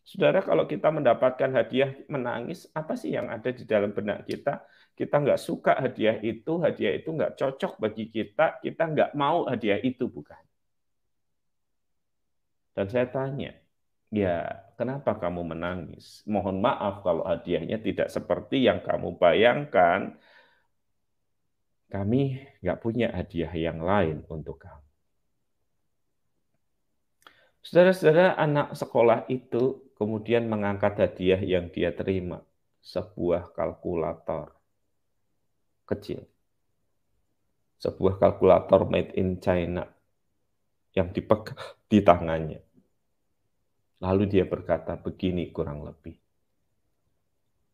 Saudara, 0.04 0.44
kalau 0.44 0.68
kita 0.68 0.92
mendapatkan 0.92 1.48
hadiah 1.48 1.96
menangis, 2.12 2.68
apa 2.76 2.92
sih 2.92 3.16
yang 3.16 3.32
ada 3.32 3.48
di 3.48 3.64
dalam 3.64 3.88
benak 3.96 4.28
kita? 4.28 4.68
Kita 4.92 5.16
nggak 5.16 5.40
suka 5.40 5.80
hadiah 5.80 6.20
itu, 6.20 6.60
hadiah 6.60 7.00
itu 7.00 7.08
nggak 7.08 7.40
cocok 7.40 7.80
bagi 7.80 8.04
kita, 8.12 8.60
kita 8.60 8.84
nggak 8.84 9.10
mau 9.16 9.48
hadiah 9.48 9.80
itu, 9.80 10.12
bukan? 10.12 10.44
Dan 12.76 12.84
saya 12.92 13.08
tanya, 13.08 13.56
Ya, 14.08 14.64
kenapa 14.80 15.20
kamu 15.20 15.52
menangis? 15.52 16.24
Mohon 16.24 16.64
maaf 16.64 17.04
kalau 17.04 17.28
hadiahnya 17.28 17.76
tidak 17.84 18.08
seperti 18.08 18.64
yang 18.64 18.80
kamu 18.80 19.20
bayangkan. 19.20 20.16
Kami 21.92 22.40
nggak 22.64 22.80
punya 22.80 23.12
hadiah 23.12 23.52
yang 23.52 23.84
lain 23.84 24.24
untuk 24.32 24.60
kamu. 24.64 24.88
Saudara-saudara, 27.60 28.32
anak 28.40 28.72
sekolah 28.80 29.28
itu 29.28 29.92
kemudian 30.00 30.48
mengangkat 30.48 30.96
hadiah 30.96 31.40
yang 31.40 31.68
dia 31.68 31.92
terima, 31.92 32.40
sebuah 32.80 33.52
kalkulator 33.52 34.56
kecil. 35.84 36.24
Sebuah 37.76 38.16
kalkulator 38.16 38.88
made 38.88 39.12
in 39.20 39.36
China 39.36 39.84
yang 40.96 41.12
dipegang 41.12 41.60
di 41.92 42.00
tangannya. 42.00 42.67
Lalu 43.98 44.30
dia 44.30 44.46
berkata 44.46 44.94
begini 44.94 45.50
kurang 45.50 45.82
lebih. 45.82 46.14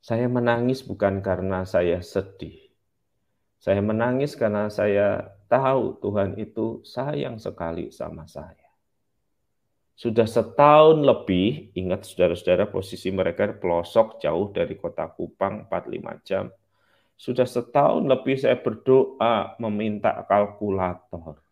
Saya 0.01 0.29
menangis 0.29 0.85
bukan 0.85 1.21
karena 1.21 1.65
saya 1.69 2.01
sedih. 2.01 2.73
Saya 3.61 3.81
menangis 3.81 4.37
karena 4.37 4.69
saya 4.69 5.37
tahu 5.49 6.01
Tuhan 6.01 6.37
itu 6.37 6.85
sayang 6.85 7.41
sekali 7.41 7.89
sama 7.93 8.29
saya. 8.29 8.69
Sudah 9.95 10.27
setahun 10.27 11.01
lebih, 11.01 11.73
ingat 11.79 12.05
saudara-saudara 12.05 12.69
posisi 12.69 13.09
mereka 13.15 13.49
pelosok 13.55 14.21
jauh 14.21 14.51
dari 14.51 14.75
kota 14.77 15.07
Kupang 15.09 15.71
4-5 15.71 16.29
jam. 16.29 16.45
Sudah 17.15 17.47
setahun 17.47 18.05
lebih 18.05 18.37
saya 18.37 18.59
berdoa 18.59 19.55
meminta 19.63 20.11
kalkulator 20.27 21.44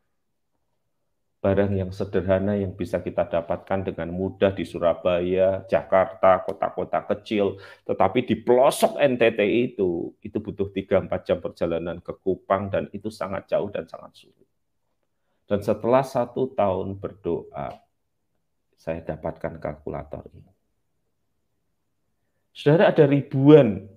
barang 1.43 1.75
yang 1.75 1.91
sederhana 1.91 2.55
yang 2.55 2.71
bisa 2.79 3.03
kita 3.03 3.27
dapatkan 3.27 3.91
dengan 3.91 4.15
mudah 4.15 4.55
di 4.55 4.63
Surabaya, 4.63 5.67
Jakarta, 5.67 6.47
kota-kota 6.47 7.03
kecil, 7.03 7.59
tetapi 7.83 8.23
di 8.23 8.39
pelosok 8.39 8.95
NTT 9.03 9.41
itu, 9.75 10.15
itu 10.23 10.39
butuh 10.39 10.71
3-4 10.71 11.27
jam 11.27 11.43
perjalanan 11.43 11.99
ke 11.99 12.15
Kupang 12.15 12.71
dan 12.71 12.87
itu 12.95 13.11
sangat 13.11 13.51
jauh 13.51 13.67
dan 13.75 13.91
sangat 13.91 14.15
sulit. 14.15 14.47
Dan 15.51 15.59
setelah 15.67 16.07
satu 16.07 16.55
tahun 16.55 17.03
berdoa, 17.03 17.75
saya 18.79 19.03
dapatkan 19.03 19.59
kalkulator 19.59 20.23
ini. 20.31 20.55
Saudara 22.55 22.95
ada 22.95 23.03
ribuan, 23.03 23.91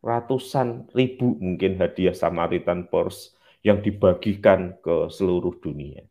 ratusan 0.00 0.88
ribu 0.96 1.36
mungkin 1.36 1.76
hadiah 1.76 2.16
Samaritan 2.16 2.88
Pors 2.88 3.36
yang 3.60 3.84
dibagikan 3.84 4.80
ke 4.80 5.12
seluruh 5.12 5.52
dunia 5.60 6.08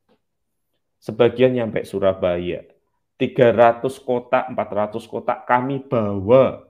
sebagian 1.07 1.55
nyampe 1.55 1.87
Surabaya. 1.87 2.67
300 3.15 3.95
kotak, 4.03 4.51
400 4.51 5.07
kotak 5.07 5.47
kami 5.47 5.79
bawa. 5.79 6.67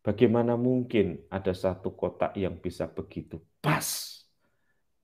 Bagaimana 0.00 0.56
mungkin 0.56 1.20
ada 1.28 1.52
satu 1.52 1.92
kotak 1.92 2.32
yang 2.32 2.56
bisa 2.56 2.88
begitu 2.88 3.44
pas 3.60 4.16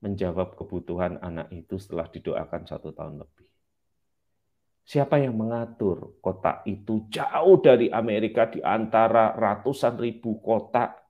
menjawab 0.01 0.57
kebutuhan 0.57 1.21
anak 1.21 1.53
itu 1.53 1.77
setelah 1.77 2.09
didoakan 2.09 2.65
satu 2.65 2.89
tahun 2.89 3.21
lebih? 3.21 3.45
Siapa 4.81 5.21
yang 5.21 5.37
mengatur 5.37 6.17
kotak 6.25 6.65
itu 6.65 7.05
jauh 7.13 7.61
dari 7.61 7.93
Amerika 7.93 8.49
di 8.49 8.65
antara 8.65 9.37
ratusan 9.37 9.93
ribu 10.01 10.41
kotak 10.41 11.04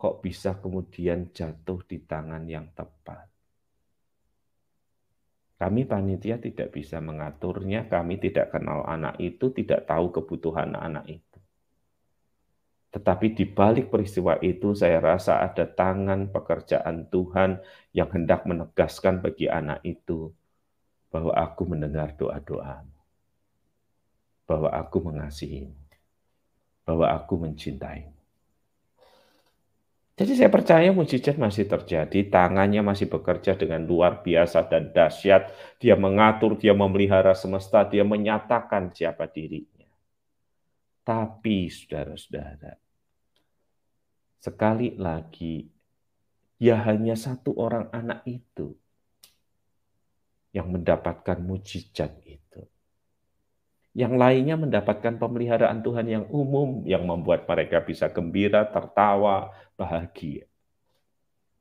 kok 0.00 0.24
bisa 0.24 0.56
kemudian 0.56 1.28
jatuh 1.28 1.84
di 1.84 2.00
tangan 2.00 2.48
yang 2.48 2.72
tepat. 2.72 3.28
Kami 5.60 5.84
panitia 5.84 6.40
tidak 6.40 6.72
bisa 6.72 7.04
mengaturnya, 7.04 7.84
kami 7.84 8.16
tidak 8.16 8.48
kenal 8.48 8.80
anak 8.88 9.20
itu, 9.20 9.52
tidak 9.52 9.84
tahu 9.84 10.08
kebutuhan 10.08 10.72
anak 10.72 11.04
itu. 11.20 11.38
Tetapi 12.96 13.36
di 13.36 13.44
balik 13.44 13.92
peristiwa 13.92 14.40
itu 14.40 14.72
saya 14.72 15.04
rasa 15.04 15.44
ada 15.44 15.68
tangan 15.68 16.32
pekerjaan 16.32 17.04
Tuhan 17.12 17.60
yang 17.92 18.08
hendak 18.08 18.48
menegaskan 18.48 19.20
bagi 19.20 19.52
anak 19.52 19.84
itu 19.84 20.32
bahwa 21.12 21.36
aku 21.36 21.68
mendengar 21.68 22.16
doa-doamu. 22.16 22.96
Bahwa 24.48 24.72
aku 24.72 24.96
mengasihimu. 25.12 25.76
Bahwa 26.88 27.06
aku 27.14 27.36
mencintaimu. 27.36 28.19
Jadi 30.20 30.36
saya 30.36 30.52
percaya 30.52 30.92
mujizat 30.92 31.40
masih 31.40 31.64
terjadi, 31.64 32.28
tangannya 32.28 32.84
masih 32.84 33.08
bekerja 33.08 33.56
dengan 33.56 33.88
luar 33.88 34.20
biasa 34.20 34.68
dan 34.68 34.92
dahsyat. 34.92 35.48
Dia 35.80 35.96
mengatur, 35.96 36.60
dia 36.60 36.76
memelihara 36.76 37.32
semesta, 37.32 37.88
dia 37.88 38.04
menyatakan 38.04 38.92
siapa 38.92 39.24
dirinya. 39.24 39.88
Tapi 41.00 41.72
saudara-saudara, 41.72 42.76
sekali 44.44 44.92
lagi, 45.00 45.64
ya 46.60 46.76
hanya 46.84 47.16
satu 47.16 47.56
orang 47.56 47.88
anak 47.88 48.20
itu 48.28 48.76
yang 50.52 50.68
mendapatkan 50.68 51.40
mujizat 51.40 52.12
itu. 52.28 52.68
Yang 53.90 54.14
lainnya 54.22 54.54
mendapatkan 54.54 55.18
pemeliharaan 55.18 55.82
Tuhan 55.82 56.06
yang 56.06 56.24
umum, 56.30 56.86
yang 56.86 57.02
membuat 57.02 57.42
mereka 57.50 57.82
bisa 57.82 58.06
gembira, 58.06 58.62
tertawa, 58.70 59.50
bahagia. 59.74 60.46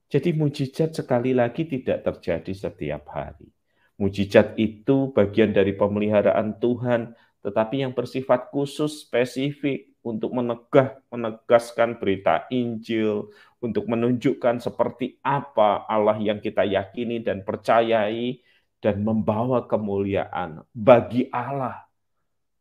Jadi 0.10 0.34
mujizat 0.38 0.94
sekali 0.94 1.34
lagi 1.34 1.66
tidak 1.66 2.06
terjadi 2.06 2.70
setiap 2.70 3.10
hari. 3.10 3.50
Mujizat 3.98 4.54
itu 4.62 5.10
bagian 5.10 5.54
dari 5.54 5.74
pemeliharaan 5.74 6.62
Tuhan, 6.62 7.18
tetapi 7.42 7.82
yang 7.82 7.98
bersifat 7.98 8.54
khusus, 8.54 9.10
spesifik, 9.10 9.90
untuk 10.00 10.32
menegah, 10.32 11.02
menegaskan 11.12 12.00
berita 12.00 12.48
Injil, 12.54 13.34
untuk 13.60 13.90
menunjukkan 13.90 14.64
seperti 14.64 15.20
apa 15.20 15.84
Allah 15.90 16.16
yang 16.16 16.40
kita 16.40 16.64
yakini 16.64 17.20
dan 17.20 17.44
percayai, 17.44 18.40
dan 18.80 19.04
membawa 19.04 19.68
kemuliaan 19.68 20.64
bagi 20.72 21.28
Allah 21.36 21.89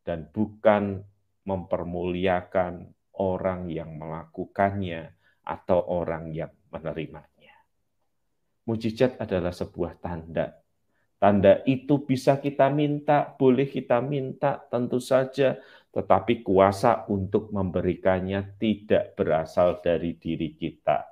dan 0.08 0.24
bukan 0.32 1.04
mempermuliakan 1.44 2.88
orang 3.20 3.68
yang 3.68 4.00
melakukannya 4.00 5.12
atau 5.44 5.84
orang 5.84 6.32
yang 6.32 6.48
menerimanya. 6.72 7.52
Mujizat 8.64 9.20
adalah 9.20 9.52
sebuah 9.52 10.00
tanda. 10.00 10.56
Tanda 11.20 11.60
itu 11.68 12.08
bisa 12.08 12.40
kita 12.40 12.72
minta, 12.72 13.28
boleh 13.36 13.68
kita 13.68 14.00
minta, 14.00 14.56
tentu 14.72 14.96
saja, 14.96 15.60
tetapi 15.92 16.40
kuasa 16.40 17.04
untuk 17.12 17.52
memberikannya 17.52 18.56
tidak 18.56 19.12
berasal 19.12 19.84
dari 19.84 20.16
diri 20.16 20.56
kita. 20.56 21.04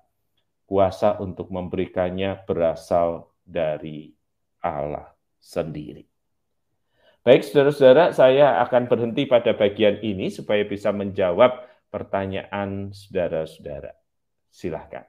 Kuasa 0.64 1.20
untuk 1.20 1.52
memberikannya 1.52 2.48
berasal 2.48 3.28
dari 3.44 4.14
Allah 4.62 5.10
sendiri. 5.36 6.15
Baik, 7.26 7.42
saudara-saudara, 7.42 8.14
saya 8.14 8.62
akan 8.62 8.86
berhenti 8.86 9.26
pada 9.26 9.50
bagian 9.50 9.98
ini 9.98 10.30
supaya 10.30 10.62
bisa 10.62 10.94
menjawab 10.94 11.58
pertanyaan 11.90 12.94
saudara-saudara. 12.94 13.98
Silahkan. 14.46 15.02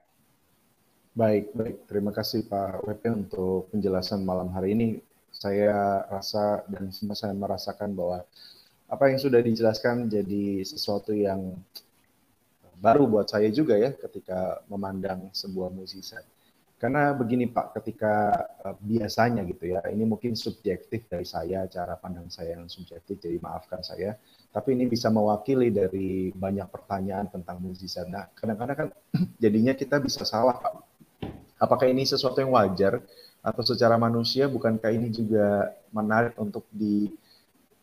Baik, 1.14 1.54
baik. 1.54 1.86
Terima 1.86 2.10
kasih 2.10 2.50
Pak 2.50 2.90
WP 2.90 3.04
untuk 3.14 3.70
penjelasan 3.70 4.26
malam 4.26 4.50
hari 4.50 4.74
ini. 4.74 4.98
Saya 5.30 6.10
rasa 6.10 6.66
dan 6.66 6.90
semua 6.90 7.14
saya 7.14 7.38
merasakan 7.38 7.94
bahwa 7.94 8.26
apa 8.90 9.14
yang 9.14 9.22
sudah 9.22 9.38
dijelaskan 9.38 10.10
jadi 10.10 10.66
sesuatu 10.66 11.14
yang 11.14 11.54
baru 12.82 13.06
buat 13.06 13.30
saya 13.30 13.54
juga 13.54 13.78
ya 13.78 13.94
ketika 13.94 14.66
memandang 14.66 15.30
sebuah 15.38 15.70
musisi. 15.70 16.18
Karena 16.78 17.10
begini 17.10 17.50
Pak, 17.50 17.82
ketika 17.82 18.30
uh, 18.62 18.78
biasanya 18.78 19.42
gitu 19.50 19.74
ya, 19.74 19.82
ini 19.90 20.06
mungkin 20.06 20.38
subjektif 20.38 21.10
dari 21.10 21.26
saya, 21.26 21.66
cara 21.66 21.98
pandang 21.98 22.30
saya 22.30 22.54
yang 22.54 22.70
subjektif, 22.70 23.18
jadi 23.18 23.42
maafkan 23.42 23.82
saya. 23.82 24.14
Tapi 24.54 24.78
ini 24.78 24.86
bisa 24.86 25.10
mewakili 25.10 25.74
dari 25.74 26.30
banyak 26.30 26.70
pertanyaan 26.70 27.34
tentang 27.34 27.58
mukjizat. 27.66 28.06
Nah, 28.06 28.30
kadang-kadang 28.38 28.78
kan 28.78 28.90
jadinya 29.44 29.74
kita 29.74 29.98
bisa 29.98 30.22
salah 30.22 30.54
Pak. 30.62 30.74
Apakah 31.58 31.90
ini 31.90 32.06
sesuatu 32.06 32.38
yang 32.38 32.54
wajar 32.54 33.02
atau 33.42 33.64
secara 33.66 33.98
manusia 33.98 34.46
bukankah 34.46 34.94
ini 34.94 35.10
juga 35.10 35.74
menarik 35.90 36.38
untuk 36.38 36.70
di 36.70 37.10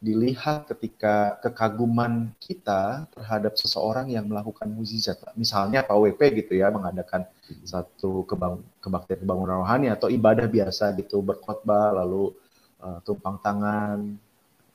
dilihat 0.05 0.69
ketika 0.69 1.41
kekaguman 1.41 2.31
kita 2.37 3.09
terhadap 3.11 3.57
seseorang 3.57 4.13
yang 4.13 4.29
melakukan 4.29 4.69
mukjizat. 4.69 5.17
Misalnya 5.35 5.81
Pak 5.81 5.97
WP 5.97 6.45
gitu 6.45 6.61
ya 6.61 6.69
mengadakan 6.69 7.25
satu 7.65 8.25
kebang, 8.25 8.65
kebaktian 8.81 9.21
kebangunan 9.21 9.61
rohani 9.61 9.93
atau 9.93 10.09
ibadah 10.09 10.49
biasa 10.49 10.97
gitu 10.97 11.21
berkhotbah 11.21 11.93
lalu 11.93 12.33
uh, 12.81 12.99
tumpang 13.05 13.37
tangan 13.45 14.17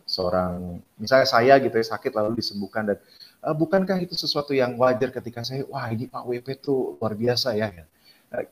seorang 0.09 0.81
misalnya 0.97 1.27
saya 1.29 1.53
gitu 1.61 1.77
ya 1.77 1.85
sakit 1.85 2.13
lalu 2.13 2.41
disembuhkan 2.41 2.93
dan 2.93 2.97
uh, 3.45 3.53
bukankah 3.53 3.97
itu 4.01 4.17
sesuatu 4.17 4.53
yang 4.57 4.73
wajar 4.77 5.13
ketika 5.13 5.45
saya 5.45 5.65
wah 5.69 5.85
ini 5.89 6.09
Pak 6.09 6.23
WP 6.25 6.47
tuh 6.61 6.97
luar 6.97 7.13
biasa 7.13 7.57
ya. 7.57 7.69
Uh, 8.29 8.45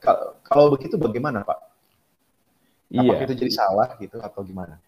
kalau 0.45 0.73
begitu 0.73 0.97
bagaimana 0.97 1.45
Pak? 1.45 1.59
Apakah 2.87 3.19
iya. 3.19 3.27
itu 3.27 3.35
jadi 3.35 3.51
salah 3.51 3.89
gitu 3.99 4.17
atau 4.23 4.41
gimana? 4.47 4.79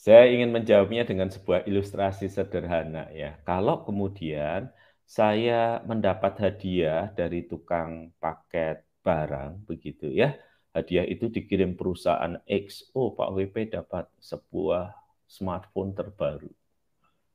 Saya 0.00 0.28
ingin 0.28 0.52
menjawabnya 0.52 1.04
dengan 1.04 1.28
sebuah 1.28 1.68
ilustrasi 1.68 2.28
sederhana 2.28 3.08
ya. 3.12 3.36
Kalau 3.44 3.84
kemudian 3.84 4.72
saya 5.04 5.84
mendapat 5.84 6.40
hadiah 6.40 7.12
dari 7.12 7.44
tukang 7.44 8.10
paket 8.18 8.84
barang 9.04 9.68
begitu 9.68 10.08
ya. 10.08 10.34
Hadiah 10.74 11.06
itu 11.06 11.30
dikirim 11.30 11.78
perusahaan 11.78 12.40
X. 12.50 12.90
Oh, 12.96 13.14
Pak 13.14 13.30
WP 13.30 13.70
dapat 13.70 14.10
sebuah 14.18 14.90
smartphone 15.30 15.94
terbaru. 15.94 16.50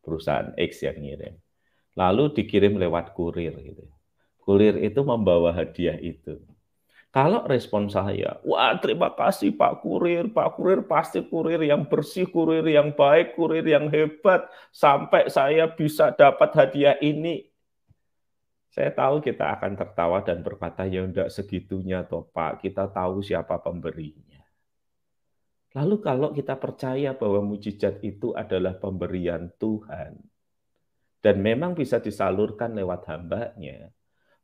Perusahaan 0.03 0.51
X 0.59 0.83
yang 0.83 0.99
ngirim. 0.99 1.39
Lalu 1.95 2.35
dikirim 2.35 2.75
lewat 2.75 3.15
kurir 3.15 3.55
gitu. 3.63 3.87
Kurir 4.43 4.75
itu 4.81 4.99
membawa 5.05 5.55
hadiah 5.55 5.95
itu. 5.95 6.41
Kalau 7.09 7.41
respon 7.49 7.89
saya, 7.89 8.37
wah 8.45 8.77
terima 8.77 9.09
kasih 9.09 9.57
Pak 9.57 9.81
Kurir, 9.81 10.29
Pak 10.29 10.53
Kurir 10.53 10.85
pasti 10.85 11.25
kurir 11.25 11.57
yang 11.65 11.89
bersih, 11.89 12.29
kurir 12.29 12.61
yang 12.61 12.93
baik, 12.93 13.33
kurir 13.33 13.65
yang 13.65 13.89
hebat, 13.89 14.45
sampai 14.69 15.25
saya 15.25 15.65
bisa 15.73 16.13
dapat 16.13 16.53
hadiah 16.53 17.01
ini. 17.01 17.48
Saya 18.79 18.95
tahu 18.95 19.19
kita 19.19 19.59
akan 19.59 19.75
tertawa 19.75 20.23
dan 20.23 20.39
berkata, 20.39 20.87
ya 20.87 21.03
enggak 21.03 21.27
segitunya 21.27 22.07
toh 22.07 22.31
Pak, 22.31 22.63
kita 22.63 22.87
tahu 22.87 23.19
siapa 23.19 23.59
pemberinya. 23.59 24.39
Lalu 25.75 25.99
kalau 25.99 26.31
kita 26.31 26.55
percaya 26.55 27.11
bahwa 27.11 27.43
mujizat 27.43 27.99
itu 28.07 28.31
adalah 28.31 28.79
pemberian 28.79 29.51
Tuhan, 29.59 30.15
dan 31.19 31.35
memang 31.43 31.75
bisa 31.75 31.99
disalurkan 31.99 32.71
lewat 32.71 33.03
hambanya, 33.11 33.91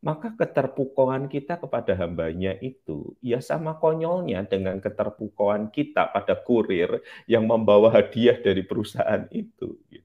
maka 0.03 0.35
keterpukauan 0.35 1.31
kita 1.31 1.55
kepada 1.55 1.95
hambanya 1.95 2.59
itu 2.59 3.15
ya 3.23 3.39
sama 3.39 3.79
konyolnya 3.79 4.43
dengan 4.43 4.83
keterpukauan 4.83 5.71
kita 5.71 6.11
pada 6.11 6.35
kurir 6.35 6.99
yang 7.25 7.47
membawa 7.47 7.87
hadiah 7.87 8.35
dari 8.35 8.67
perusahaan 8.67 9.25
itu. 9.31 9.79
Gitu. 9.87 10.04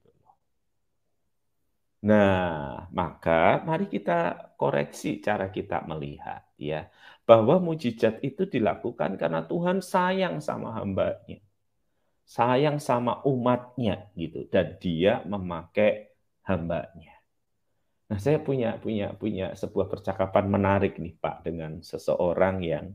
Nah, 2.00 2.88
maka 2.96 3.60
mari 3.60 3.84
kita 3.84 4.52
koreksi 4.56 5.20
cara 5.20 5.52
kita 5.52 5.84
melihat 5.84 6.48
ya 6.56 6.88
bahwa 7.28 7.60
mujizat 7.60 8.24
itu 8.24 8.48
dilakukan 8.48 9.20
karena 9.20 9.44
Tuhan 9.44 9.84
sayang 9.84 10.40
sama 10.40 10.72
hambanya, 10.80 11.38
sayang 12.24 12.80
sama 12.80 13.20
umatnya 13.28 14.08
gitu, 14.16 14.48
dan 14.48 14.80
Dia 14.80 15.20
memakai 15.28 16.08
hambanya. 16.48 17.20
Nah, 18.08 18.18
saya 18.18 18.40
punya 18.40 18.80
punya 18.80 19.12
punya 19.14 19.52
sebuah 19.54 19.86
percakapan 19.86 20.50
menarik 20.50 20.98
nih 20.98 21.14
Pak 21.20 21.46
dengan 21.46 21.84
seseorang 21.84 22.64
yang 22.64 22.86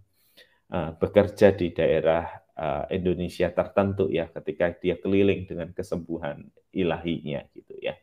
uh, 0.73 0.91
bekerja 0.97 1.55
di 1.55 1.71
daerah 1.71 2.25
uh, 2.57 2.83
Indonesia 2.91 3.47
tertentu 3.53 4.09
ya 4.11 4.27
ketika 4.33 4.75
dia 4.75 4.99
keliling 4.99 5.47
dengan 5.47 5.71
kesembuhan 5.71 6.43
ilahinya 6.73 7.47
gitu 7.53 7.79
ya. 7.79 7.95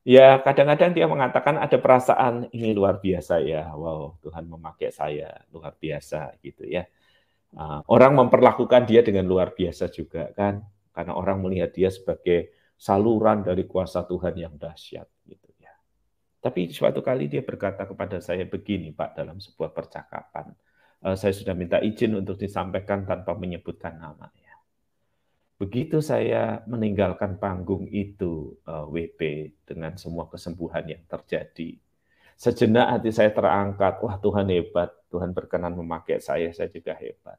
Ya 0.00 0.40
kadang-kadang 0.40 0.96
dia 0.96 1.04
mengatakan 1.04 1.60
ada 1.60 1.76
perasaan 1.76 2.48
ini 2.56 2.72
luar 2.72 3.04
biasa 3.04 3.44
ya, 3.44 3.68
wow 3.76 4.16
Tuhan 4.24 4.48
memakai 4.48 4.88
saya 4.88 5.44
luar 5.52 5.76
biasa 5.76 6.40
gitu 6.40 6.64
ya. 6.64 6.88
Uh, 7.52 7.84
orang 7.90 8.16
memperlakukan 8.16 8.88
dia 8.88 9.04
dengan 9.04 9.28
luar 9.28 9.52
biasa 9.52 9.92
juga 9.92 10.32
kan, 10.32 10.64
karena 10.96 11.12
orang 11.12 11.44
melihat 11.44 11.74
dia 11.76 11.92
sebagai 11.92 12.54
saluran 12.80 13.44
dari 13.44 13.68
kuasa 13.68 14.06
Tuhan 14.08 14.34
yang 14.40 14.56
dahsyat 14.56 15.04
gitu. 15.28 15.50
Tapi 16.40 16.72
suatu 16.72 17.04
kali 17.04 17.28
dia 17.28 17.44
berkata 17.44 17.84
kepada 17.84 18.16
saya 18.24 18.48
begini, 18.48 18.96
Pak, 18.96 19.12
dalam 19.12 19.36
sebuah 19.36 19.76
percakapan. 19.76 20.48
Uh, 21.04 21.12
saya 21.12 21.36
sudah 21.36 21.52
minta 21.52 21.76
izin 21.84 22.16
untuk 22.16 22.40
disampaikan 22.40 23.04
tanpa 23.04 23.36
menyebutkan 23.36 24.00
namanya. 24.00 24.39
Begitu 25.60 26.00
saya 26.00 26.64
meninggalkan 26.64 27.36
panggung 27.36 27.84
itu, 27.92 28.56
eh, 28.64 28.86
WP, 28.88 29.20
dengan 29.68 29.92
semua 30.00 30.24
kesembuhan 30.32 30.88
yang 30.88 31.04
terjadi, 31.04 31.76
sejenak 32.40 32.96
hati 32.96 33.12
saya 33.12 33.28
terangkat, 33.28 34.00
wah 34.00 34.16
Tuhan 34.16 34.48
hebat, 34.48 34.88
Tuhan 35.12 35.36
berkenan 35.36 35.76
memakai 35.76 36.16
saya, 36.16 36.48
saya 36.56 36.72
juga 36.72 36.96
hebat. 36.96 37.36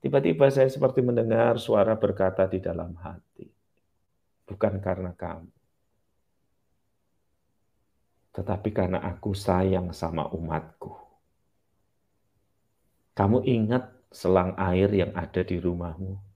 Tiba-tiba 0.00 0.48
saya 0.48 0.72
seperti 0.72 1.04
mendengar 1.04 1.60
suara 1.60 1.92
berkata 2.00 2.48
di 2.48 2.64
dalam 2.64 2.96
hati, 2.96 3.44
bukan 4.48 4.80
karena 4.80 5.12
kamu, 5.12 5.52
tetapi 8.32 8.68
karena 8.72 9.04
aku 9.04 9.36
sayang 9.36 9.92
sama 9.92 10.32
umatku. 10.32 10.96
Kamu 13.12 13.44
ingat 13.44 13.92
selang 14.08 14.56
air 14.56 14.88
yang 14.88 15.12
ada 15.12 15.44
di 15.44 15.60
rumahmu? 15.60 16.31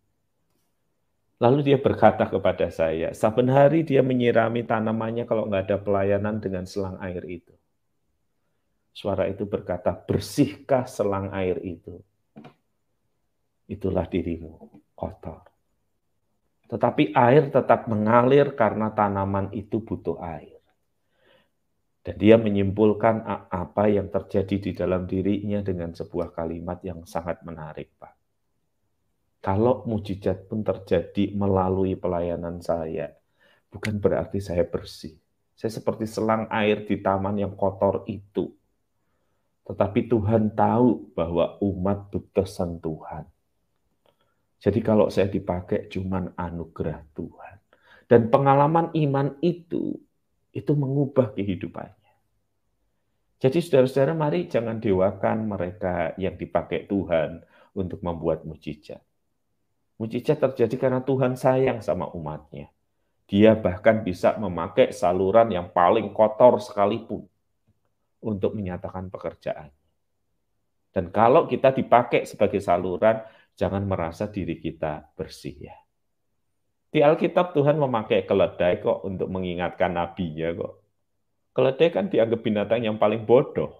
Lalu 1.36 1.68
dia 1.68 1.76
berkata 1.76 2.24
kepada 2.24 2.72
saya, 2.72 3.12
saben 3.12 3.52
hari 3.52 3.84
dia 3.84 4.00
menyirami 4.00 4.64
tanamannya 4.64 5.28
kalau 5.28 5.44
nggak 5.44 5.68
ada 5.68 5.76
pelayanan 5.76 6.40
dengan 6.40 6.64
selang 6.64 6.96
air 7.04 7.20
itu. 7.28 7.52
Suara 8.96 9.28
itu 9.28 9.44
berkata, 9.44 9.92
bersihkah 9.92 10.88
selang 10.88 11.28
air 11.36 11.60
itu? 11.60 12.00
Itulah 13.68 14.08
dirimu, 14.08 14.80
kotor. 14.96 15.44
Tetapi 16.72 17.12
air 17.12 17.52
tetap 17.52 17.84
mengalir 17.84 18.56
karena 18.56 18.88
tanaman 18.96 19.52
itu 19.52 19.84
butuh 19.84 20.16
air. 20.24 20.56
Dan 22.00 22.16
dia 22.16 22.40
menyimpulkan 22.40 23.20
apa 23.52 23.92
yang 23.92 24.08
terjadi 24.08 24.56
di 24.56 24.72
dalam 24.72 25.04
dirinya 25.04 25.60
dengan 25.60 25.92
sebuah 25.92 26.32
kalimat 26.32 26.80
yang 26.80 27.04
sangat 27.04 27.44
menarik, 27.44 27.92
Pak. 28.00 28.15
Kalau 29.46 29.86
mujizat 29.86 30.50
pun 30.50 30.66
terjadi 30.66 31.30
melalui 31.30 31.94
pelayanan 31.94 32.58
saya, 32.58 33.14
bukan 33.70 34.02
berarti 34.02 34.42
saya 34.42 34.66
bersih. 34.66 35.14
Saya 35.54 35.70
seperti 35.70 36.02
selang 36.10 36.50
air 36.50 36.82
di 36.82 36.98
taman 36.98 37.38
yang 37.38 37.54
kotor 37.54 38.02
itu. 38.10 38.50
Tetapi 39.62 40.10
Tuhan 40.10 40.50
tahu 40.50 41.14
bahwa 41.14 41.62
umat 41.62 42.10
butuh 42.10 42.42
sentuhan. 42.42 43.22
Jadi 44.58 44.82
kalau 44.82 45.14
saya 45.14 45.30
dipakai 45.30 45.86
cuman 45.94 46.34
anugerah 46.34 47.06
Tuhan. 47.14 47.56
Dan 48.10 48.34
pengalaman 48.34 48.90
iman 48.98 49.38
itu 49.46 49.94
itu 50.50 50.72
mengubah 50.74 51.38
kehidupannya. 51.38 52.14
Jadi 53.38 53.62
saudara-saudara 53.62 54.10
mari 54.10 54.50
jangan 54.50 54.82
dewakan 54.82 55.46
mereka 55.46 56.18
yang 56.18 56.34
dipakai 56.34 56.90
Tuhan 56.90 57.46
untuk 57.78 58.02
membuat 58.02 58.42
mujizat. 58.42 59.05
Mujizat 59.96 60.36
terjadi 60.36 60.76
karena 60.76 61.00
Tuhan 61.00 61.34
sayang 61.40 61.80
sama 61.80 62.12
umatnya. 62.12 62.68
Dia 63.26 63.58
bahkan 63.58 64.06
bisa 64.06 64.38
memakai 64.38 64.94
saluran 64.94 65.50
yang 65.50 65.72
paling 65.72 66.14
kotor 66.14 66.62
sekalipun 66.62 67.26
untuk 68.22 68.54
menyatakan 68.54 69.10
pekerjaan. 69.10 69.72
Dan 70.94 71.10
kalau 71.10 71.44
kita 71.50 71.74
dipakai 71.74 72.24
sebagai 72.24 72.62
saluran, 72.62 73.20
jangan 73.58 73.82
merasa 73.84 74.30
diri 74.30 74.56
kita 74.56 75.12
bersih 75.18 75.68
ya. 75.68 75.76
Di 76.88 77.02
Alkitab 77.02 77.52
Tuhan 77.52 77.76
memakai 77.76 78.24
keledai 78.24 78.80
kok 78.80 79.04
untuk 79.04 79.28
mengingatkan 79.28 79.92
nabinya 79.92 80.54
kok. 80.54 80.74
Keledai 81.52 81.88
kan 81.92 82.06
dianggap 82.08 82.40
binatang 82.40 82.80
yang 82.84 82.96
paling 82.96 83.26
bodoh. 83.26 83.74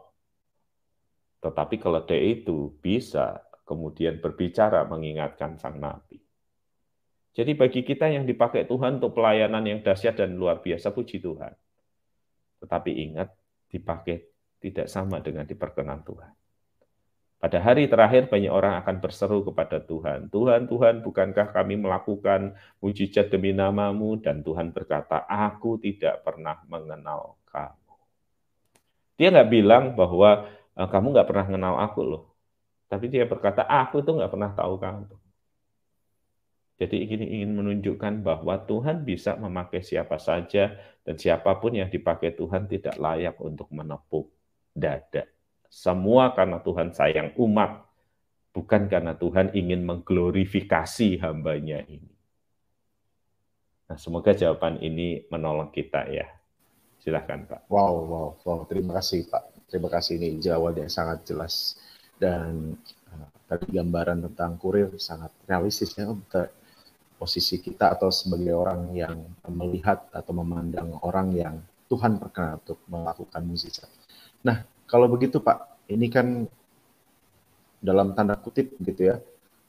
Tetapi 1.40 1.76
keledai 1.78 2.42
itu 2.42 2.74
bisa 2.82 3.45
kemudian 3.66 4.22
berbicara 4.22 4.86
mengingatkan 4.86 5.58
sang 5.58 5.82
nabi. 5.82 6.22
Jadi 7.36 7.52
bagi 7.52 7.84
kita 7.84 8.08
yang 8.08 8.24
dipakai 8.24 8.64
Tuhan 8.64 8.96
untuk 8.96 9.12
pelayanan 9.12 9.60
yang 9.66 9.84
dahsyat 9.84 10.16
dan 10.16 10.40
luar 10.40 10.64
biasa, 10.64 10.94
puji 10.94 11.20
Tuhan. 11.20 11.52
Tetapi 12.64 12.90
ingat, 13.10 13.28
dipakai 13.68 14.24
tidak 14.56 14.88
sama 14.88 15.20
dengan 15.20 15.44
diperkenan 15.44 16.00
Tuhan. 16.00 16.32
Pada 17.36 17.60
hari 17.60 17.84
terakhir 17.84 18.32
banyak 18.32 18.48
orang 18.48 18.80
akan 18.80 18.96
berseru 19.04 19.44
kepada 19.44 19.76
Tuhan. 19.84 20.32
Tuhan, 20.32 20.64
Tuhan, 20.64 21.04
bukankah 21.04 21.52
kami 21.52 21.76
melakukan 21.76 22.56
mujizat 22.80 23.28
demi 23.28 23.52
namamu? 23.52 24.16
Dan 24.16 24.40
Tuhan 24.40 24.72
berkata, 24.72 25.28
aku 25.28 25.76
tidak 25.76 26.24
pernah 26.24 26.64
mengenal 26.64 27.36
kamu. 27.52 27.92
Dia 29.20 29.28
nggak 29.28 29.50
bilang 29.52 29.84
bahwa 29.92 30.48
e, 30.72 30.80
kamu 30.80 31.06
nggak 31.12 31.28
pernah 31.28 31.44
mengenal 31.44 31.74
aku 31.84 32.00
loh. 32.00 32.24
Tapi 32.86 33.10
dia 33.10 33.26
berkata, 33.26 33.66
aku 33.66 34.02
tuh 34.02 34.18
nggak 34.18 34.30
pernah 34.30 34.50
tahu 34.54 34.78
kamu. 34.78 35.16
Jadi 36.76 37.08
ini 37.08 37.40
ingin 37.40 37.56
menunjukkan 37.56 38.20
bahwa 38.20 38.60
Tuhan 38.68 39.00
bisa 39.00 39.32
memakai 39.40 39.80
siapa 39.80 40.20
saja 40.20 40.76
dan 41.08 41.16
siapa 41.16 41.56
pun 41.56 41.72
yang 41.72 41.88
dipakai 41.88 42.36
Tuhan 42.36 42.68
tidak 42.68 43.00
layak 43.00 43.40
untuk 43.40 43.72
menepuk 43.72 44.28
dada. 44.76 45.24
Semua 45.72 46.36
karena 46.36 46.60
Tuhan 46.60 46.92
sayang 46.92 47.32
umat, 47.40 47.80
bukan 48.52 48.92
karena 48.92 49.16
Tuhan 49.16 49.56
ingin 49.56 49.88
mengglorifikasi 49.88 51.16
hambanya 51.24 51.80
ini. 51.88 52.12
Nah, 53.88 53.96
semoga 53.96 54.36
jawaban 54.36 54.76
ini 54.84 55.24
menolong 55.32 55.72
kita 55.72 56.12
ya. 56.12 56.28
Silahkan 57.00 57.46
Pak. 57.46 57.60
Wow, 57.72 57.94
wow, 58.04 58.28
wow. 58.42 58.60
Terima 58.68 58.98
kasih 59.00 59.30
Pak. 59.30 59.70
Terima 59.70 59.88
kasih 59.88 60.18
ini 60.18 60.42
jawaban 60.42 60.84
yang 60.84 60.92
sangat 60.92 61.24
jelas. 61.24 61.78
Dan 62.16 62.76
uh, 63.12 63.28
tadi 63.46 63.76
gambaran 63.76 64.24
tentang 64.32 64.56
kurir 64.56 64.92
sangat 64.96 65.30
realistis 65.44 65.92
ya 65.94 66.08
posisi 67.16 67.60
kita 67.60 67.96
atau 67.96 68.12
sebagai 68.12 68.52
orang 68.52 68.92
yang 68.92 69.16
melihat 69.48 70.04
atau 70.12 70.32
memandang 70.36 71.00
orang 71.00 71.32
yang 71.32 71.56
Tuhan 71.88 72.20
perkenan 72.20 72.60
untuk 72.60 72.78
melakukan 72.90 73.42
mukjizat. 73.46 73.88
Nah, 74.44 74.66
kalau 74.84 75.08
begitu 75.08 75.40
Pak, 75.40 75.88
ini 75.88 76.06
kan 76.12 76.44
dalam 77.80 78.12
tanda 78.12 78.36
kutip 78.36 78.74
gitu 78.82 79.14
ya, 79.14 79.16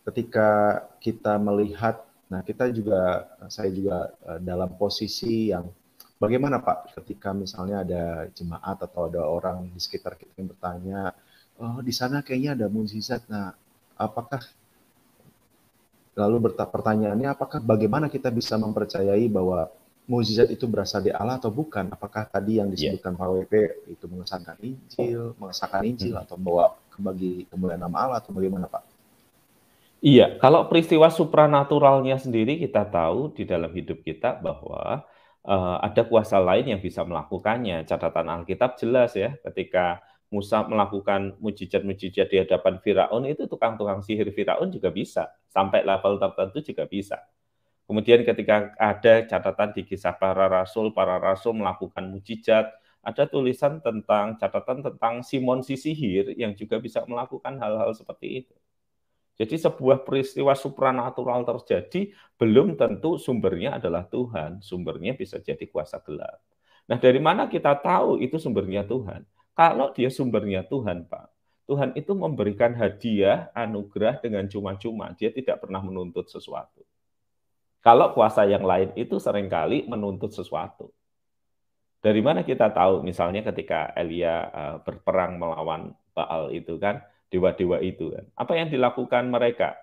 ketika 0.09 0.81
kita 0.99 1.37
melihat, 1.37 2.03
nah 2.27 2.41
kita 2.41 2.67
juga, 2.73 3.29
saya 3.47 3.69
juga 3.71 4.11
eh, 4.27 4.39
dalam 4.41 4.73
posisi 4.75 5.53
yang 5.53 5.69
bagaimana 6.17 6.59
Pak, 6.59 6.97
ketika 6.99 7.31
misalnya 7.31 7.85
ada 7.85 8.03
jemaat 8.33 8.81
atau 8.81 9.07
ada 9.07 9.23
orang 9.23 9.69
di 9.69 9.79
sekitar 9.79 10.17
kita 10.17 10.41
yang 10.41 10.49
bertanya, 10.51 11.01
oh 11.57 11.79
di 11.81 11.93
sana 11.93 12.21
kayaknya 12.21 12.57
ada 12.57 12.67
mukjizat, 12.69 13.25
nah 13.29 13.53
apakah 13.97 14.41
Lalu 16.17 16.49
pertanyaannya 16.57 17.29
apakah 17.29 17.61
bagaimana 17.61 18.09
kita 18.09 18.33
bisa 18.33 18.57
mempercayai 18.57 19.29
bahwa 19.29 19.69
mukjizat 20.09 20.49
itu 20.49 20.65
berasal 20.65 21.05
dari 21.05 21.13
Allah 21.13 21.37
atau 21.37 21.53
bukan? 21.53 21.93
Apakah 21.93 22.25
tadi 22.25 22.57
yang 22.57 22.73
iya. 22.73 22.97
disebutkan 22.97 23.13
yeah. 23.13 23.21
Pak 23.21 23.29
WP 23.29 23.53
itu 23.93 24.05
mengesahkan 24.09 24.57
Injil, 24.65 25.37
mengesahkan 25.37 25.81
Injil 25.85 26.17
hmm. 26.17 26.23
atau 26.25 26.35
membawa 26.41 26.73
bagi 26.97 27.45
kemuliaan 27.53 27.85
nama 27.85 27.97
Allah 28.09 28.17
atau 28.17 28.33
bagaimana 28.33 28.65
Pak? 28.65 28.97
Iya, 30.01 30.41
kalau 30.41 30.65
peristiwa 30.65 31.05
supranaturalnya 31.13 32.17
sendiri 32.17 32.57
kita 32.57 32.89
tahu 32.89 33.37
di 33.37 33.45
dalam 33.45 33.69
hidup 33.69 34.01
kita 34.01 34.41
bahwa 34.41 35.05
uh, 35.45 35.77
ada 35.85 36.01
kuasa 36.01 36.41
lain 36.41 36.65
yang 36.65 36.81
bisa 36.81 37.05
melakukannya. 37.05 37.85
Catatan 37.85 38.25
Alkitab 38.41 38.73
jelas 38.81 39.13
ya, 39.13 39.37
ketika 39.45 40.01
Musa 40.27 40.59
melakukan 40.67 41.39
mujizat-mujizat 41.39 42.27
di 42.27 42.43
hadapan 42.43 42.83
Firaun 42.83 43.23
itu 43.31 43.47
tukang-tukang 43.47 44.03
sihir 44.03 44.27
Firaun 44.35 44.67
juga 44.67 44.91
bisa 44.91 45.31
sampai 45.47 45.87
level 45.87 46.19
tertentu 46.19 46.59
juga 46.59 46.83
bisa. 46.83 47.23
Kemudian 47.87 48.27
ketika 48.27 48.75
ada 48.75 49.23
catatan 49.23 49.71
di 49.71 49.87
kisah 49.87 50.11
para 50.11 50.51
rasul, 50.51 50.91
para 50.91 51.15
rasul 51.15 51.55
melakukan 51.55 52.11
mujizat, 52.11 52.67
ada 52.99 53.23
tulisan 53.23 53.79
tentang 53.79 54.35
catatan 54.35 54.83
tentang 54.83 55.23
Simon 55.23 55.63
si 55.63 55.79
sihir 55.79 56.35
yang 56.35 56.51
juga 56.51 56.75
bisa 56.83 56.99
melakukan 57.07 57.55
hal-hal 57.55 57.95
seperti 57.95 58.43
itu. 58.43 58.55
Jadi 59.39 59.55
sebuah 59.55 60.03
peristiwa 60.03 60.51
supranatural 60.51 61.47
terjadi 61.47 62.11
belum 62.35 62.75
tentu 62.75 63.15
sumbernya 63.15 63.79
adalah 63.79 64.03
Tuhan, 64.09 64.59
sumbernya 64.59 65.15
bisa 65.15 65.39
jadi 65.39 65.63
kuasa 65.71 66.03
gelap. 66.03 66.43
Nah, 66.89 66.97
dari 66.99 67.23
mana 67.23 67.47
kita 67.47 67.79
tahu 67.79 68.19
itu 68.19 68.35
sumbernya 68.35 68.83
Tuhan? 68.83 69.23
Kalau 69.57 69.89
dia 69.89 70.13
sumbernya 70.13 70.61
Tuhan, 70.69 71.09
Pak, 71.09 71.33
Tuhan 71.65 71.97
itu 71.97 72.13
memberikan 72.13 72.77
hadiah, 72.77 73.49
anugerah 73.57 74.21
dengan 74.21 74.45
cuma-cuma. 74.45 75.17
Dia 75.17 75.33
tidak 75.33 75.65
pernah 75.65 75.81
menuntut 75.81 76.29
sesuatu. 76.29 76.85
Kalau 77.81 78.13
kuasa 78.13 78.45
yang 78.45 78.61
lain 78.61 78.93
itu 78.93 79.17
sering 79.17 79.49
kali 79.49 79.89
menuntut 79.89 80.29
sesuatu. 80.29 80.93
Dari 82.05 82.21
mana 82.21 82.45
kita 82.45 82.69
tahu? 82.69 83.01
Misalnya 83.01 83.41
ketika 83.41 83.89
Elia 83.97 84.45
eh, 84.45 84.75
berperang 84.85 85.41
melawan 85.41 85.89
Baal 86.13 86.53
itu 86.53 86.77
kan, 86.77 87.01
dewa-dewa 87.33 87.81
itu 87.81 88.13
kan. 88.13 88.29
Apa 88.37 88.61
yang 88.61 88.69
dilakukan 88.69 89.25
mereka 89.25 89.73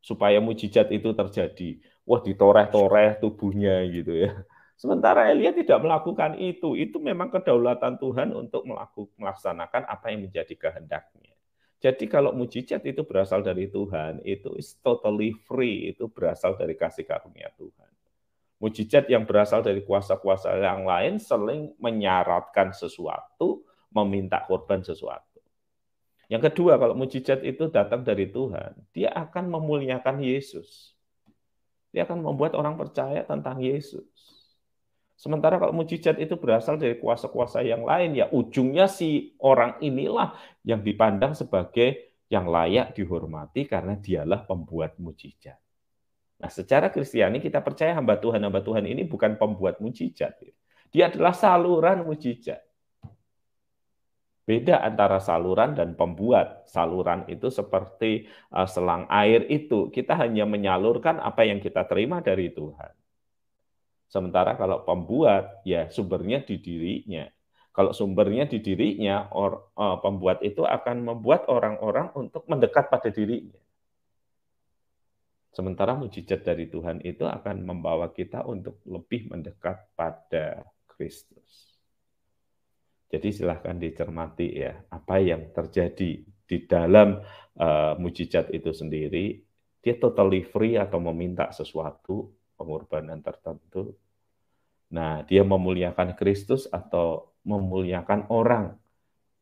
supaya 0.00 0.40
mujizat 0.40 0.88
itu 0.88 1.12
terjadi? 1.12 1.76
Wah, 2.08 2.24
ditoreh-toreh 2.24 3.20
tubuhnya 3.20 3.84
gitu 3.92 4.24
ya 4.24 4.32
Sementara 4.78 5.26
Elia 5.26 5.50
tidak 5.50 5.82
melakukan 5.82 6.38
itu. 6.38 6.78
Itu 6.78 7.02
memang 7.02 7.34
kedaulatan 7.34 7.98
Tuhan 7.98 8.30
untuk 8.30 8.62
melaksanakan 9.18 9.90
apa 9.90 10.14
yang 10.14 10.30
menjadi 10.30 10.54
kehendaknya. 10.54 11.34
Jadi 11.82 12.06
kalau 12.06 12.30
mujizat 12.30 12.86
itu 12.86 13.02
berasal 13.02 13.42
dari 13.42 13.66
Tuhan, 13.66 14.22
itu 14.22 14.54
is 14.54 14.78
totally 14.78 15.34
free, 15.46 15.90
itu 15.94 16.06
berasal 16.06 16.54
dari 16.54 16.78
kasih 16.78 17.02
karunia 17.02 17.50
Tuhan. 17.58 17.90
Mujizat 18.62 19.06
yang 19.10 19.26
berasal 19.26 19.62
dari 19.66 19.82
kuasa-kuasa 19.82 20.58
yang 20.58 20.86
lain 20.86 21.22
sering 21.22 21.74
menyaratkan 21.78 22.70
sesuatu, 22.70 23.62
meminta 23.90 24.42
korban 24.46 24.82
sesuatu. 24.82 25.42
Yang 26.30 26.54
kedua, 26.54 26.78
kalau 26.78 26.94
mujizat 26.94 27.42
itu 27.42 27.66
datang 27.66 28.06
dari 28.06 28.30
Tuhan, 28.30 28.78
dia 28.94 29.10
akan 29.10 29.50
memuliakan 29.58 30.22
Yesus. 30.22 30.94
Dia 31.90 32.06
akan 32.06 32.22
membuat 32.22 32.54
orang 32.54 32.78
percaya 32.78 33.26
tentang 33.26 33.58
Yesus. 33.58 34.37
Sementara 35.18 35.58
kalau 35.58 35.74
mujizat 35.74 36.14
itu 36.22 36.38
berasal 36.38 36.78
dari 36.78 36.94
kuasa-kuasa 36.94 37.66
yang 37.66 37.82
lain, 37.82 38.14
ya 38.14 38.30
ujungnya 38.30 38.86
si 38.86 39.34
orang 39.42 39.74
inilah 39.82 40.38
yang 40.62 40.78
dipandang 40.78 41.34
sebagai 41.34 42.14
yang 42.30 42.46
layak 42.46 42.94
dihormati 42.94 43.66
karena 43.66 43.98
dialah 43.98 44.46
pembuat 44.46 44.94
mujizat. 45.02 45.58
Nah, 46.38 46.46
secara 46.46 46.86
Kristiani 46.94 47.42
kita 47.42 47.58
percaya 47.66 47.98
hamba 47.98 48.14
Tuhan 48.14 48.46
hamba 48.46 48.62
Tuhan 48.62 48.86
ini 48.86 49.02
bukan 49.10 49.34
pembuat 49.34 49.82
mujizat. 49.82 50.38
Dia 50.94 51.10
adalah 51.10 51.34
saluran 51.34 52.06
mujizat. 52.06 52.62
Beda 54.46 54.86
antara 54.86 55.18
saluran 55.18 55.74
dan 55.74 55.98
pembuat. 55.98 56.70
Saluran 56.70 57.26
itu 57.26 57.50
seperti 57.50 58.30
uh, 58.54 58.64
selang 58.64 59.04
air 59.10 59.44
itu. 59.50 59.90
Kita 59.90 60.14
hanya 60.14 60.46
menyalurkan 60.46 61.18
apa 61.18 61.42
yang 61.42 61.58
kita 61.58 61.84
terima 61.90 62.22
dari 62.22 62.54
Tuhan. 62.54 62.97
Sementara 64.08 64.56
kalau 64.56 64.88
pembuat, 64.88 65.60
ya 65.68 65.92
sumbernya 65.92 66.40
di 66.40 66.56
dirinya. 66.56 67.28
Kalau 67.76 67.92
sumbernya 67.92 68.48
di 68.48 68.58
dirinya, 68.64 69.28
or, 69.36 69.70
uh, 69.76 70.00
pembuat 70.00 70.40
itu 70.40 70.64
akan 70.64 71.04
membuat 71.04 71.46
orang-orang 71.46 72.10
untuk 72.16 72.48
mendekat 72.48 72.88
pada 72.88 73.12
dirinya. 73.12 73.60
Sementara 75.52 75.92
mujizat 75.92 76.40
dari 76.40 76.72
Tuhan 76.72 77.04
itu 77.04 77.28
akan 77.28 77.66
membawa 77.68 78.08
kita 78.14 78.48
untuk 78.48 78.80
lebih 78.88 79.28
mendekat 79.28 79.92
pada 79.92 80.64
Kristus. 80.88 81.76
Jadi 83.08 83.28
silahkan 83.32 83.76
dicermati 83.76 84.48
ya, 84.56 84.72
apa 84.92 85.16
yang 85.20 85.52
terjadi 85.52 86.24
di 86.48 86.58
dalam 86.64 87.20
uh, 87.60 87.92
mujizat 88.00 88.52
itu 88.56 88.72
sendiri. 88.72 89.40
Dia 89.78 89.94
totally 90.00 90.44
free 90.44 90.76
atau 90.76 91.00
meminta 91.00 91.48
sesuatu, 91.52 92.37
pengorbanan 92.58 93.22
tertentu. 93.22 93.94
Nah, 94.90 95.22
dia 95.22 95.46
memuliakan 95.46 96.18
Kristus 96.18 96.66
atau 96.66 97.30
memuliakan 97.46 98.26
orang 98.28 98.74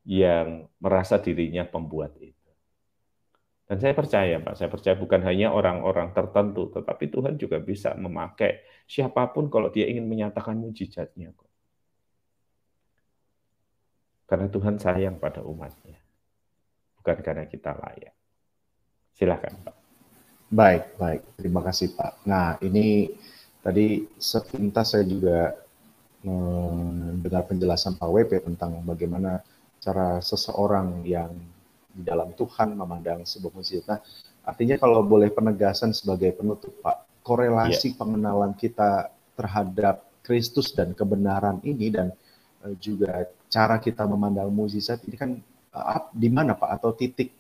yang 0.06 0.68
merasa 0.78 1.18
dirinya 1.18 1.64
pembuat 1.66 2.14
itu. 2.20 2.36
Dan 3.66 3.82
saya 3.82 3.98
percaya, 3.98 4.38
Pak, 4.38 4.54
saya 4.54 4.70
percaya 4.70 4.94
bukan 4.94 5.26
hanya 5.26 5.50
orang-orang 5.50 6.14
tertentu, 6.14 6.70
tetapi 6.70 7.10
Tuhan 7.10 7.34
juga 7.34 7.58
bisa 7.58 7.98
memakai 7.98 8.62
siapa 8.86 9.26
pun 9.34 9.50
kalau 9.50 9.74
dia 9.74 9.90
ingin 9.90 10.06
menyatakan 10.06 10.54
mujizatnya. 10.54 11.34
Karena 14.26 14.46
Tuhan 14.46 14.78
sayang 14.78 15.18
pada 15.18 15.42
umatnya, 15.42 15.98
bukan 16.98 17.18
karena 17.22 17.46
kita 17.50 17.74
layak. 17.74 18.14
Silakan, 19.14 19.54
Pak. 19.66 19.85
Baik, 20.46 20.94
baik. 20.94 21.22
Terima 21.34 21.58
kasih, 21.58 21.98
Pak. 21.98 22.22
Nah, 22.22 22.54
ini 22.62 23.10
tadi 23.58 24.06
sepintas 24.14 24.94
saya 24.94 25.02
juga 25.02 25.58
mendengar 26.26 27.46
penjelasan 27.46 27.98
Pak 27.98 28.10
WP 28.10 28.32
tentang 28.46 28.82
bagaimana 28.82 29.42
cara 29.82 30.18
seseorang 30.22 31.02
yang 31.06 31.30
di 31.90 32.02
dalam 32.06 32.30
Tuhan 32.34 32.78
memandang 32.78 33.26
sebuah 33.26 33.52
mujizat. 33.58 33.86
Nah, 33.90 34.00
artinya 34.46 34.78
kalau 34.78 35.02
boleh 35.02 35.34
penegasan 35.34 35.90
sebagai 35.90 36.34
penutup, 36.34 36.74
Pak, 36.78 37.26
korelasi 37.26 37.94
yeah. 37.94 37.98
pengenalan 37.98 38.54
kita 38.54 39.10
terhadap 39.34 40.06
Kristus 40.22 40.70
dan 40.70 40.94
kebenaran 40.94 41.58
ini 41.66 41.90
dan 41.90 42.14
uh, 42.62 42.74
juga 42.78 43.26
cara 43.50 43.78
kita 43.82 44.06
memandang 44.06 44.50
mukjizat 44.50 45.02
ini 45.06 45.16
kan 45.18 45.30
uh, 45.74 46.10
di 46.14 46.30
mana 46.30 46.54
Pak 46.54 46.70
atau 46.78 46.90
titik 46.94 47.30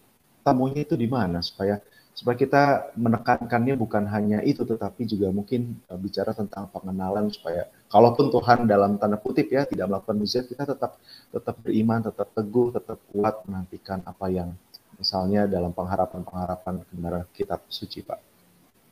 temunya 0.42 0.86
itu 0.86 0.94
di 0.94 1.10
mana 1.10 1.42
supaya 1.42 1.78
supaya 2.16 2.32
kita 2.32 2.64
menekankannya 2.96 3.76
bukan 3.76 4.08
hanya 4.08 4.40
itu 4.40 4.64
tetapi 4.64 5.04
juga 5.04 5.28
mungkin 5.28 5.76
uh, 5.92 6.00
bicara 6.00 6.32
tentang 6.32 6.72
pengenalan 6.72 7.28
supaya 7.28 7.68
kalaupun 7.92 8.32
Tuhan 8.32 8.64
dalam 8.64 8.96
tanda 8.96 9.20
kutip 9.20 9.52
ya 9.52 9.68
tidak 9.68 9.84
melakukan 9.92 10.16
mujizat 10.16 10.48
kita 10.48 10.64
tetap 10.64 10.96
tetap 11.28 11.54
beriman 11.60 12.00
tetap 12.00 12.32
teguh 12.32 12.72
tetap 12.72 12.96
kuat 13.12 13.44
menantikan 13.44 14.00
apa 14.08 14.32
yang 14.32 14.56
misalnya 14.96 15.44
dalam 15.44 15.76
pengharapan-pengharapan 15.76 16.82
kebenaran 16.88 17.24
kitab 17.36 17.60
suci 17.68 18.00
Pak. 18.00 18.20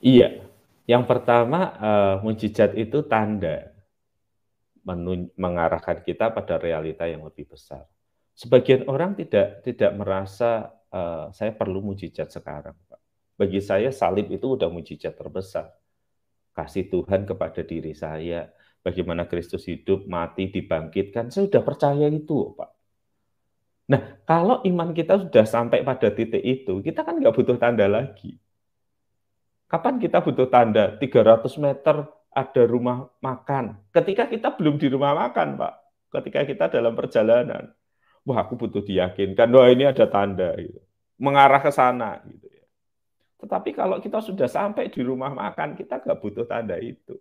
Iya. 0.05 0.45
Yang 0.85 1.05
pertama, 1.09 1.73
uh, 1.81 2.15
mujizat 2.21 2.77
itu 2.77 3.01
tanda 3.09 3.73
mengarahkan 5.41 6.05
kita 6.05 6.29
pada 6.29 6.61
realita 6.61 7.09
yang 7.09 7.25
lebih 7.25 7.49
besar. 7.49 7.89
Sebagian 8.37 8.85
orang 8.85 9.17
tidak 9.17 9.65
tidak 9.65 9.97
merasa 9.97 10.77
uh, 10.93 11.33
saya 11.33 11.57
perlu 11.57 11.81
mujizat 11.81 12.29
sekarang. 12.29 12.77
Bagi 13.35 13.59
saya 13.59 13.91
salib 13.91 14.31
itu 14.31 14.55
udah 14.55 14.71
mujizat 14.71 15.19
terbesar. 15.19 15.75
Kasih 16.55 16.87
Tuhan 16.87 17.27
kepada 17.27 17.67
diri 17.67 17.91
saya, 17.99 18.47
bagaimana 18.87 19.27
Kristus 19.27 19.67
hidup, 19.67 20.07
mati, 20.07 20.55
dibangkitkan, 20.55 21.35
saya 21.35 21.51
sudah 21.51 21.63
percaya 21.67 22.07
itu, 22.07 22.55
Pak. 22.55 22.71
Nah, 23.91 24.23
kalau 24.25 24.63
iman 24.65 24.95
kita 24.95 25.19
sudah 25.19 25.45
sampai 25.45 25.83
pada 25.83 26.09
titik 26.15 26.41
itu, 26.41 26.79
kita 26.81 27.03
kan 27.03 27.19
nggak 27.19 27.35
butuh 27.35 27.59
tanda 27.59 27.91
lagi. 27.91 28.39
Kapan 29.67 29.99
kita 29.99 30.23
butuh 30.23 30.47
tanda? 30.47 30.95
300 30.97 31.59
meter 31.59 32.07
ada 32.31 32.63
rumah 32.65 33.11
makan. 33.19 33.83
Ketika 33.91 34.31
kita 34.31 34.55
belum 34.55 34.79
di 34.79 34.87
rumah 34.87 35.27
makan, 35.27 35.59
Pak. 35.59 35.75
Ketika 36.15 36.47
kita 36.47 36.65
dalam 36.71 36.95
perjalanan. 36.95 37.75
Wah, 38.23 38.47
aku 38.47 38.55
butuh 38.55 38.87
diyakinkan. 38.87 39.51
Wah, 39.51 39.69
ini 39.69 39.85
ada 39.85 40.07
tanda. 40.07 40.55
Gitu. 40.55 40.79
Mengarah 41.19 41.59
ke 41.59 41.75
sana. 41.75 42.23
Gitu. 42.23 42.54
Tetapi 43.45 43.77
kalau 43.77 44.01
kita 44.01 44.25
sudah 44.25 44.49
sampai 44.49 44.89
di 44.89 45.05
rumah 45.05 45.29
makan, 45.29 45.77
kita 45.77 46.01
nggak 46.01 46.17
butuh 46.17 46.49
tanda 46.49 46.81
itu. 46.81 47.13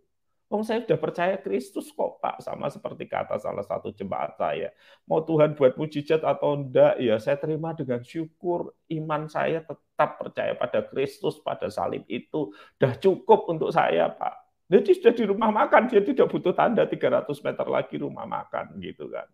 Oh, 0.47 0.63
saya 0.63 0.79
sudah 0.85 0.95
percaya 0.95 1.35
Kristus 1.35 1.91
kok, 1.91 2.23
Pak. 2.23 2.39
Sama 2.39 2.71
seperti 2.71 3.11
kata 3.11 3.35
salah 3.43 3.65
satu 3.67 3.91
jemaat 3.91 4.39
saya. 4.39 4.71
Mau 5.03 5.19
Tuhan 5.19 5.51
buat 5.51 5.75
mujizat 5.75 6.23
atau 6.23 6.55
enggak, 6.55 6.95
ya 7.03 7.19
saya 7.19 7.35
terima 7.35 7.75
dengan 7.75 7.99
syukur. 8.07 8.71
Iman 8.87 9.27
saya 9.27 9.67
tetap 9.67 10.15
percaya 10.15 10.55
pada 10.55 10.79
Kristus, 10.87 11.43
pada 11.43 11.67
salib 11.67 12.07
itu. 12.07 12.55
Sudah 12.79 12.93
cukup 12.95 13.51
untuk 13.51 13.75
saya, 13.75 14.07
Pak. 14.07 14.63
Jadi 14.71 14.95
sudah 14.95 15.11
di 15.11 15.23
rumah 15.27 15.51
makan, 15.51 15.91
dia 15.91 15.99
tidak 15.99 16.31
butuh 16.31 16.55
tanda 16.55 16.87
300 16.87 17.27
meter 17.43 17.67
lagi 17.67 17.95
rumah 17.99 18.23
makan, 18.23 18.79
gitu 18.79 19.11
kan. 19.11 19.27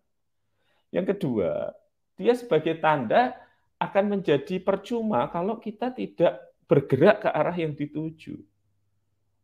Yang 0.90 1.14
kedua, 1.14 1.70
dia 2.18 2.34
sebagai 2.34 2.82
tanda 2.82 3.38
akan 3.78 4.18
menjadi 4.18 4.58
percuma 4.58 5.30
kalau 5.30 5.62
kita 5.62 5.94
tidak 5.94 6.49
bergerak 6.70 7.26
ke 7.26 7.28
arah 7.34 7.56
yang 7.58 7.74
dituju. 7.74 8.38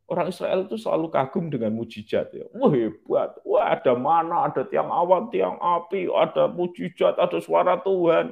Orang 0.07 0.31
Israel 0.31 0.71
itu 0.71 0.79
selalu 0.79 1.11
kagum 1.11 1.51
dengan 1.51 1.75
mujizat 1.75 2.31
ya. 2.31 2.47
Wah 2.55 2.71
hebat, 2.71 3.43
wah 3.43 3.75
ada 3.75 3.99
mana, 3.99 4.47
ada 4.47 4.63
tiang 4.63 4.87
awan, 4.87 5.27
tiang 5.35 5.59
api, 5.59 6.07
ada 6.07 6.47
mujizat, 6.47 7.19
ada 7.19 7.43
suara 7.43 7.75
Tuhan. 7.83 8.31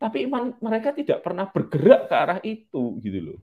Tapi 0.00 0.24
iman 0.24 0.56
mereka 0.64 0.96
tidak 0.96 1.20
pernah 1.20 1.44
bergerak 1.52 2.08
ke 2.08 2.14
arah 2.16 2.40
itu 2.40 2.96
gitu 3.04 3.20
loh. 3.20 3.36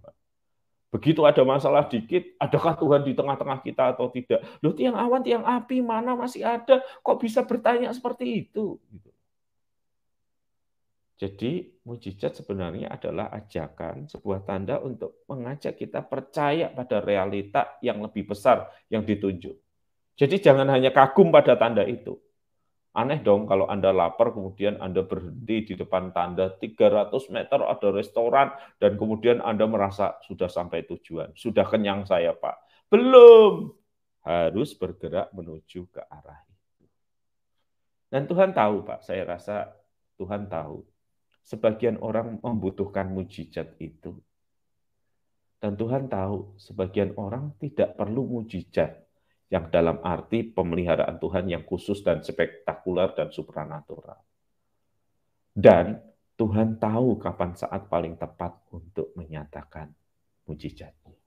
Begitu 0.90 1.22
ada 1.22 1.46
masalah 1.46 1.86
dikit, 1.86 2.34
adakah 2.42 2.74
Tuhan 2.74 3.06
di 3.06 3.14
tengah-tengah 3.14 3.62
kita 3.62 3.94
atau 3.94 4.10
tidak? 4.10 4.42
Loh 4.66 4.74
tiang 4.74 4.98
awan, 4.98 5.22
tiang 5.22 5.46
api 5.46 5.86
mana 5.86 6.18
masih 6.18 6.42
ada? 6.42 6.82
Kok 7.06 7.22
bisa 7.22 7.46
bertanya 7.46 7.94
seperti 7.94 8.50
itu? 8.50 8.82
Gitu. 8.90 9.09
Jadi 11.20 11.84
mujizat 11.84 12.40
sebenarnya 12.40 12.96
adalah 12.96 13.28
ajakan, 13.36 14.08
sebuah 14.08 14.48
tanda 14.48 14.80
untuk 14.80 15.28
mengajak 15.28 15.76
kita 15.76 16.00
percaya 16.08 16.72
pada 16.72 17.04
realita 17.04 17.76
yang 17.84 18.00
lebih 18.00 18.32
besar 18.32 18.72
yang 18.88 19.04
ditunjuk. 19.04 19.52
Jadi 20.16 20.36
jangan 20.40 20.72
hanya 20.72 20.96
kagum 20.96 21.28
pada 21.28 21.60
tanda 21.60 21.84
itu. 21.84 22.16
Aneh 22.96 23.20
dong 23.20 23.52
kalau 23.52 23.68
Anda 23.68 23.92
lapar 23.92 24.32
kemudian 24.32 24.80
Anda 24.80 25.04
berhenti 25.04 25.68
di 25.68 25.74
depan 25.76 26.16
tanda 26.16 26.56
300 26.56 27.12
meter 27.36 27.68
ada 27.68 27.88
restoran 27.92 28.56
dan 28.80 28.96
kemudian 28.96 29.44
Anda 29.44 29.68
merasa 29.68 30.24
sudah 30.24 30.48
sampai 30.48 30.88
tujuan. 30.88 31.36
Sudah 31.36 31.68
kenyang 31.68 32.08
saya 32.08 32.32
Pak. 32.32 32.88
Belum. 32.88 33.76
Harus 34.24 34.72
bergerak 34.72 35.36
menuju 35.36 35.88
ke 35.92 36.00
arah 36.00 36.44
itu. 36.48 36.88
Dan 38.08 38.24
Tuhan 38.24 38.56
tahu 38.56 38.88
Pak, 38.88 39.04
saya 39.04 39.24
rasa 39.28 39.72
Tuhan 40.20 40.48
tahu 40.52 40.99
sebagian 41.50 41.98
orang 42.06 42.38
membutuhkan 42.38 43.10
mujizat 43.10 43.74
itu. 43.82 44.14
Dan 45.58 45.74
Tuhan 45.76 46.06
tahu 46.06 46.56
sebagian 46.62 47.18
orang 47.18 47.58
tidak 47.58 47.98
perlu 47.98 48.24
mujizat 48.24 49.02
yang 49.50 49.74
dalam 49.74 49.98
arti 50.06 50.46
pemeliharaan 50.46 51.18
Tuhan 51.18 51.50
yang 51.50 51.66
khusus 51.66 52.06
dan 52.06 52.22
spektakuler 52.22 53.18
dan 53.18 53.34
supranatural. 53.34 54.22
Dan 55.50 55.98
Tuhan 56.38 56.78
tahu 56.78 57.18
kapan 57.18 57.58
saat 57.58 57.90
paling 57.90 58.16
tepat 58.16 58.56
untuk 58.72 59.12
menyatakan 59.18 59.90
mujizatnya. 60.48 61.18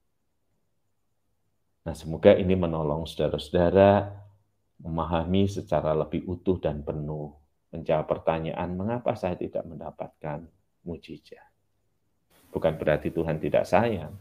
Nah, 1.82 1.94
semoga 1.98 2.32
ini 2.38 2.54
menolong 2.54 3.04
saudara-saudara 3.04 4.06
memahami 4.80 5.50
secara 5.50 5.92
lebih 5.98 6.24
utuh 6.30 6.62
dan 6.62 6.80
penuh 6.86 7.41
menjawab 7.72 8.06
pertanyaan 8.06 8.68
mengapa 8.76 9.16
saya 9.16 9.34
tidak 9.34 9.64
mendapatkan 9.64 10.44
mujizat. 10.84 11.48
Bukan 12.52 12.76
berarti 12.76 13.08
Tuhan 13.08 13.40
tidak 13.40 13.64
sayang. 13.64 14.12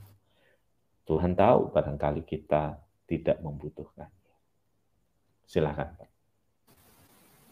Tuhan 1.04 1.36
tahu 1.36 1.76
barangkali 1.76 2.24
kita 2.24 2.80
tidak 3.04 3.44
membutuhkannya. 3.44 4.36
Silakan 5.44 5.90
Pak. 6.00 6.10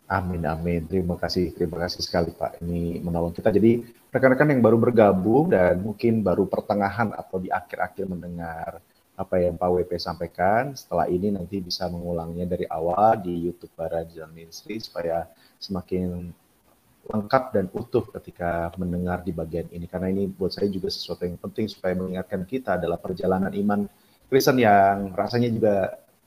Amin, 0.10 0.42
amin. 0.48 0.88
Terima 0.90 1.20
kasih, 1.20 1.54
terima 1.54 1.86
kasih 1.86 2.02
sekali 2.02 2.34
Pak. 2.34 2.64
Ini 2.64 3.04
menolong 3.04 3.30
kita. 3.36 3.54
Jadi 3.54 3.84
rekan-rekan 4.10 4.56
yang 4.56 4.64
baru 4.64 4.82
bergabung 4.82 5.54
dan 5.54 5.84
mungkin 5.84 6.26
baru 6.26 6.50
pertengahan 6.50 7.14
atau 7.14 7.38
di 7.38 7.52
akhir-akhir 7.52 8.10
mendengar 8.10 8.82
apa 9.20 9.36
yang 9.38 9.60
Pak 9.60 9.70
WP 9.70 9.92
sampaikan. 10.00 10.74
Setelah 10.74 11.12
ini 11.12 11.30
nanti 11.30 11.60
bisa 11.60 11.92
mengulangnya 11.92 12.48
dari 12.48 12.66
awal 12.66 13.20
di 13.20 13.36
YouTube 13.52 13.76
Bara 13.76 14.02
Digital 14.08 14.32
Ministry 14.32 14.80
supaya 14.80 15.28
semakin 15.60 16.32
lengkap 17.10 17.44
dan 17.52 17.66
utuh 17.76 18.06
ketika 18.16 18.72
mendengar 18.80 19.22
di 19.22 19.36
bagian 19.36 19.68
ini. 19.70 19.86
Karena 19.86 20.10
ini 20.10 20.26
buat 20.30 20.56
saya 20.56 20.72
juga 20.72 20.88
sesuatu 20.88 21.28
yang 21.28 21.38
penting 21.38 21.68
supaya 21.68 21.94
mengingatkan 21.94 22.48
kita 22.48 22.80
adalah 22.80 22.98
perjalanan 22.98 23.52
iman 23.52 23.86
Kristen 24.30 24.62
yang 24.62 25.12
rasanya 25.18 25.50
juga 25.50 25.76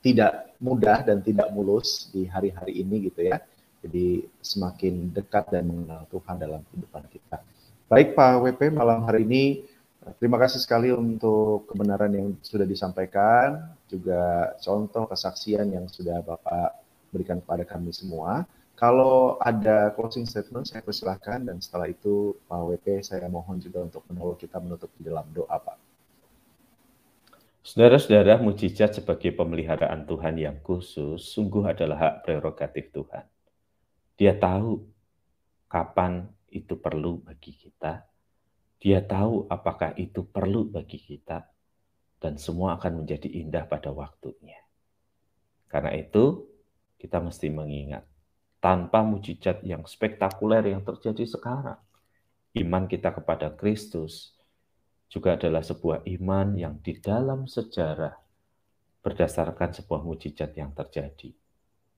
tidak 0.03 0.53
mudah 0.59 1.07
dan 1.07 1.23
tidak 1.23 1.47
mulus 1.55 2.11
di 2.11 2.27
hari-hari 2.27 2.83
ini 2.83 3.07
gitu 3.07 3.23
ya. 3.23 3.39
Jadi 3.83 4.27
semakin 4.43 5.11
dekat 5.11 5.51
dan 5.51 5.67
mengenal 5.67 6.03
Tuhan 6.11 6.35
dalam 6.35 6.61
kehidupan 6.67 7.03
kita. 7.07 7.39
Baik 7.87 8.15
Pak 8.15 8.43
WP, 8.43 8.71
malam 8.71 9.03
hari 9.07 9.23
ini 9.27 9.43
Terima 10.19 10.35
kasih 10.35 10.59
sekali 10.59 10.91
untuk 10.91 11.63
kebenaran 11.71 12.11
yang 12.11 12.27
sudah 12.43 12.67
disampaikan, 12.67 13.71
juga 13.87 14.51
contoh 14.59 15.07
kesaksian 15.07 15.71
yang 15.71 15.87
sudah 15.87 16.19
Bapak 16.19 16.75
berikan 17.07 17.39
kepada 17.39 17.63
kami 17.63 17.95
semua. 17.95 18.43
Kalau 18.73 19.37
ada 19.37 19.93
closing 19.93 20.25
statement, 20.25 20.65
saya 20.65 20.81
persilahkan 20.81 21.45
dan 21.45 21.61
setelah 21.61 21.87
itu 21.87 22.33
Pak 22.49 22.61
WP 22.73 23.05
saya 23.05 23.29
mohon 23.29 23.61
juga 23.61 23.85
untuk 23.85 24.01
menolong 24.09 24.35
kita 24.35 24.57
menutup 24.57 24.89
di 24.97 25.05
dalam 25.05 25.29
doa 25.29 25.55
Pak. 25.61 25.77
Saudara-saudara, 27.63 28.43
mujizat 28.43 28.91
sebagai 28.99 29.31
pemeliharaan 29.31 30.03
Tuhan 30.03 30.35
yang 30.35 30.59
khusus 30.59 31.23
sungguh 31.31 31.63
adalah 31.63 31.95
hak 31.95 32.15
prerogatif 32.27 32.91
Tuhan. 32.91 33.23
Dia 34.19 34.35
tahu 34.35 34.83
kapan 35.71 36.27
itu 36.51 36.75
perlu 36.75 37.23
bagi 37.23 37.55
kita, 37.55 38.03
dia 38.83 38.99
tahu 38.99 39.47
apakah 39.47 39.95
itu 39.95 40.27
perlu 40.27 40.67
bagi 40.67 40.99
kita, 40.99 41.47
dan 42.19 42.35
semua 42.35 42.75
akan 42.75 43.03
menjadi 43.07 43.31
indah 43.31 43.63
pada 43.63 43.95
waktunya. 43.95 44.59
Karena 45.71 45.95
itu, 45.95 46.43
kita 46.99 47.23
mesti 47.23 47.47
mengingat, 47.47 48.03
tanpa 48.63 49.03
mujizat 49.03 49.59
yang 49.67 49.83
spektakuler 49.83 50.71
yang 50.71 50.87
terjadi 50.87 51.27
sekarang, 51.27 51.75
iman 52.55 52.87
kita 52.87 53.11
kepada 53.11 53.51
Kristus 53.51 54.39
juga 55.11 55.35
adalah 55.35 55.59
sebuah 55.59 56.07
iman 56.07 56.55
yang 56.55 56.79
di 56.79 56.95
dalam 56.95 57.43
sejarah 57.43 58.15
berdasarkan 59.03 59.75
sebuah 59.75 59.99
mujizat 60.07 60.55
yang 60.55 60.71
terjadi, 60.71 61.35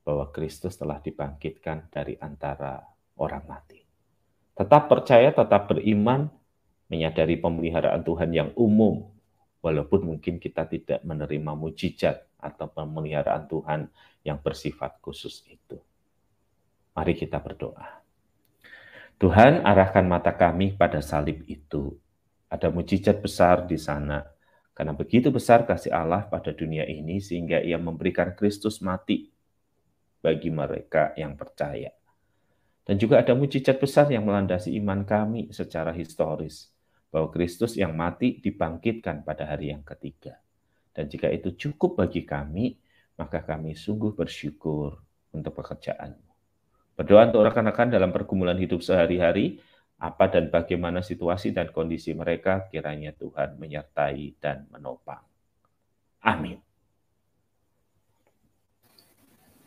bahwa 0.02 0.34
Kristus 0.34 0.74
telah 0.74 0.98
dibangkitkan 0.98 1.94
dari 1.94 2.18
antara 2.18 2.82
orang 3.22 3.46
mati. 3.46 3.86
Tetap 4.58 4.90
percaya, 4.90 5.30
tetap 5.30 5.70
beriman, 5.70 6.34
menyadari 6.90 7.38
pemeliharaan 7.38 8.02
Tuhan 8.02 8.34
yang 8.34 8.50
umum, 8.58 9.06
walaupun 9.62 10.02
mungkin 10.02 10.42
kita 10.42 10.66
tidak 10.66 11.06
menerima 11.06 11.54
mujizat 11.54 12.26
atau 12.42 12.66
pemeliharaan 12.74 13.46
Tuhan 13.46 13.86
yang 14.26 14.42
bersifat 14.42 14.98
khusus 14.98 15.46
itu. 15.46 15.78
Mari 16.96 17.14
kita 17.14 17.44
berdoa. 17.44 18.02
Tuhan, 19.20 19.68
arahkan 19.68 20.08
mata 20.08 20.32
kami 20.32 20.80
pada 20.80 21.04
salib 21.04 21.44
itu. 21.48 21.96
Ada 22.48 22.72
mujizat 22.72 23.20
besar 23.20 23.68
di 23.68 23.76
sana, 23.76 24.24
karena 24.72 24.96
begitu 24.96 25.28
besar 25.32 25.68
kasih 25.68 25.92
Allah 25.92 26.28
pada 26.28 26.56
dunia 26.56 26.88
ini 26.88 27.20
sehingga 27.20 27.60
ia 27.60 27.76
memberikan 27.76 28.32
Kristus 28.36 28.80
mati 28.80 29.32
bagi 30.24 30.52
mereka 30.52 31.12
yang 31.20 31.36
percaya. 31.36 31.92
Dan 32.86 32.96
juga 32.96 33.24
ada 33.24 33.34
mujizat 33.36 33.76
besar 33.80 34.08
yang 34.12 34.28
melandasi 34.28 34.72
iman 34.80 35.04
kami 35.04 35.52
secara 35.52 35.96
historis 35.96 36.72
bahwa 37.12 37.32
Kristus 37.32 37.80
yang 37.80 37.96
mati 37.96 38.44
dibangkitkan 38.44 39.24
pada 39.24 39.48
hari 39.48 39.72
yang 39.72 39.84
ketiga. 39.88 40.38
Dan 40.92 41.08
jika 41.08 41.32
itu 41.32 41.56
cukup 41.56 42.04
bagi 42.04 42.28
kami, 42.28 42.76
maka 43.16 43.44
kami 43.44 43.76
sungguh 43.76 44.12
bersyukur 44.12 45.00
untuk 45.32 45.56
pekerjaanmu. 45.56 46.25
Berdoa 46.96 47.28
untuk 47.28 47.44
rekan-rekan 47.44 47.92
dalam 47.92 48.16
pergumulan 48.16 48.56
hidup 48.56 48.80
sehari-hari, 48.80 49.60
apa 50.00 50.32
dan 50.32 50.48
bagaimana 50.48 51.04
situasi 51.04 51.52
dan 51.52 51.72
kondisi 51.72 52.16
mereka, 52.16 52.68
kiranya 52.72 53.12
Tuhan 53.16 53.60
menyertai 53.60 54.40
dan 54.40 54.68
menopang. 54.72 55.24
Amin. 56.24 56.66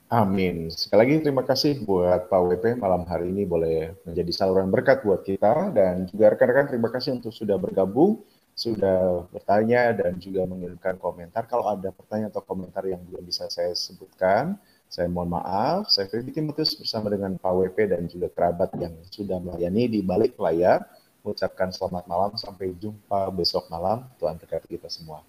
Amin. 0.09 0.73
Sekali 0.73 1.05
lagi 1.05 1.15
terima 1.21 1.45
kasih 1.45 1.85
buat 1.85 2.33
Pak 2.33 2.41
WP 2.41 2.81
malam 2.81 3.05
hari 3.05 3.29
ini 3.29 3.45
boleh 3.45 3.93
menjadi 4.09 4.33
saluran 4.33 4.73
berkat 4.73 5.05
buat 5.05 5.21
kita 5.21 5.69
dan 5.77 6.09
juga 6.09 6.33
rekan-rekan 6.33 6.73
terima 6.73 6.89
kasih 6.89 7.21
untuk 7.21 7.29
sudah 7.29 7.61
bergabung, 7.61 8.25
sudah 8.57 9.29
bertanya 9.29 9.93
dan 9.93 10.17
juga 10.17 10.49
mengirimkan 10.49 10.97
komentar. 10.97 11.45
Kalau 11.45 11.69
ada 11.69 11.93
pertanyaan 11.93 12.33
atau 12.33 12.41
komentar 12.41 12.89
yang 12.89 13.05
belum 13.05 13.21
bisa 13.21 13.53
saya 13.53 13.77
sebutkan, 13.77 14.57
saya 14.89 15.07
mohon 15.07 15.37
maaf. 15.37 15.93
Saya 15.93 16.09
Freddy 16.09 16.33
Timotius 16.33 16.73
bersama 16.73 17.13
dengan 17.13 17.37
Pak 17.37 17.53
WP 17.53 17.77
dan 17.93 18.09
juga 18.09 18.33
kerabat 18.33 18.73
yang 18.81 18.97
sudah 19.13 19.37
melayani 19.37 19.85
di 19.89 20.01
balik 20.01 20.41
layar. 20.41 20.89
Mengucapkan 21.21 21.69
selamat 21.69 22.09
malam, 22.09 22.33
sampai 22.41 22.73
jumpa 22.81 23.29
besok 23.37 23.69
malam. 23.69 24.09
Tuhan 24.17 24.41
berkati 24.41 24.65
kita 24.65 24.89
semua. 24.89 25.21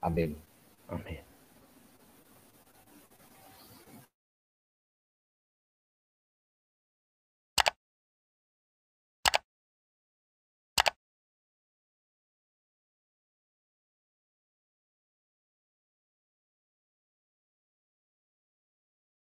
Amin. 0.00 0.32
Amin. 0.88 1.33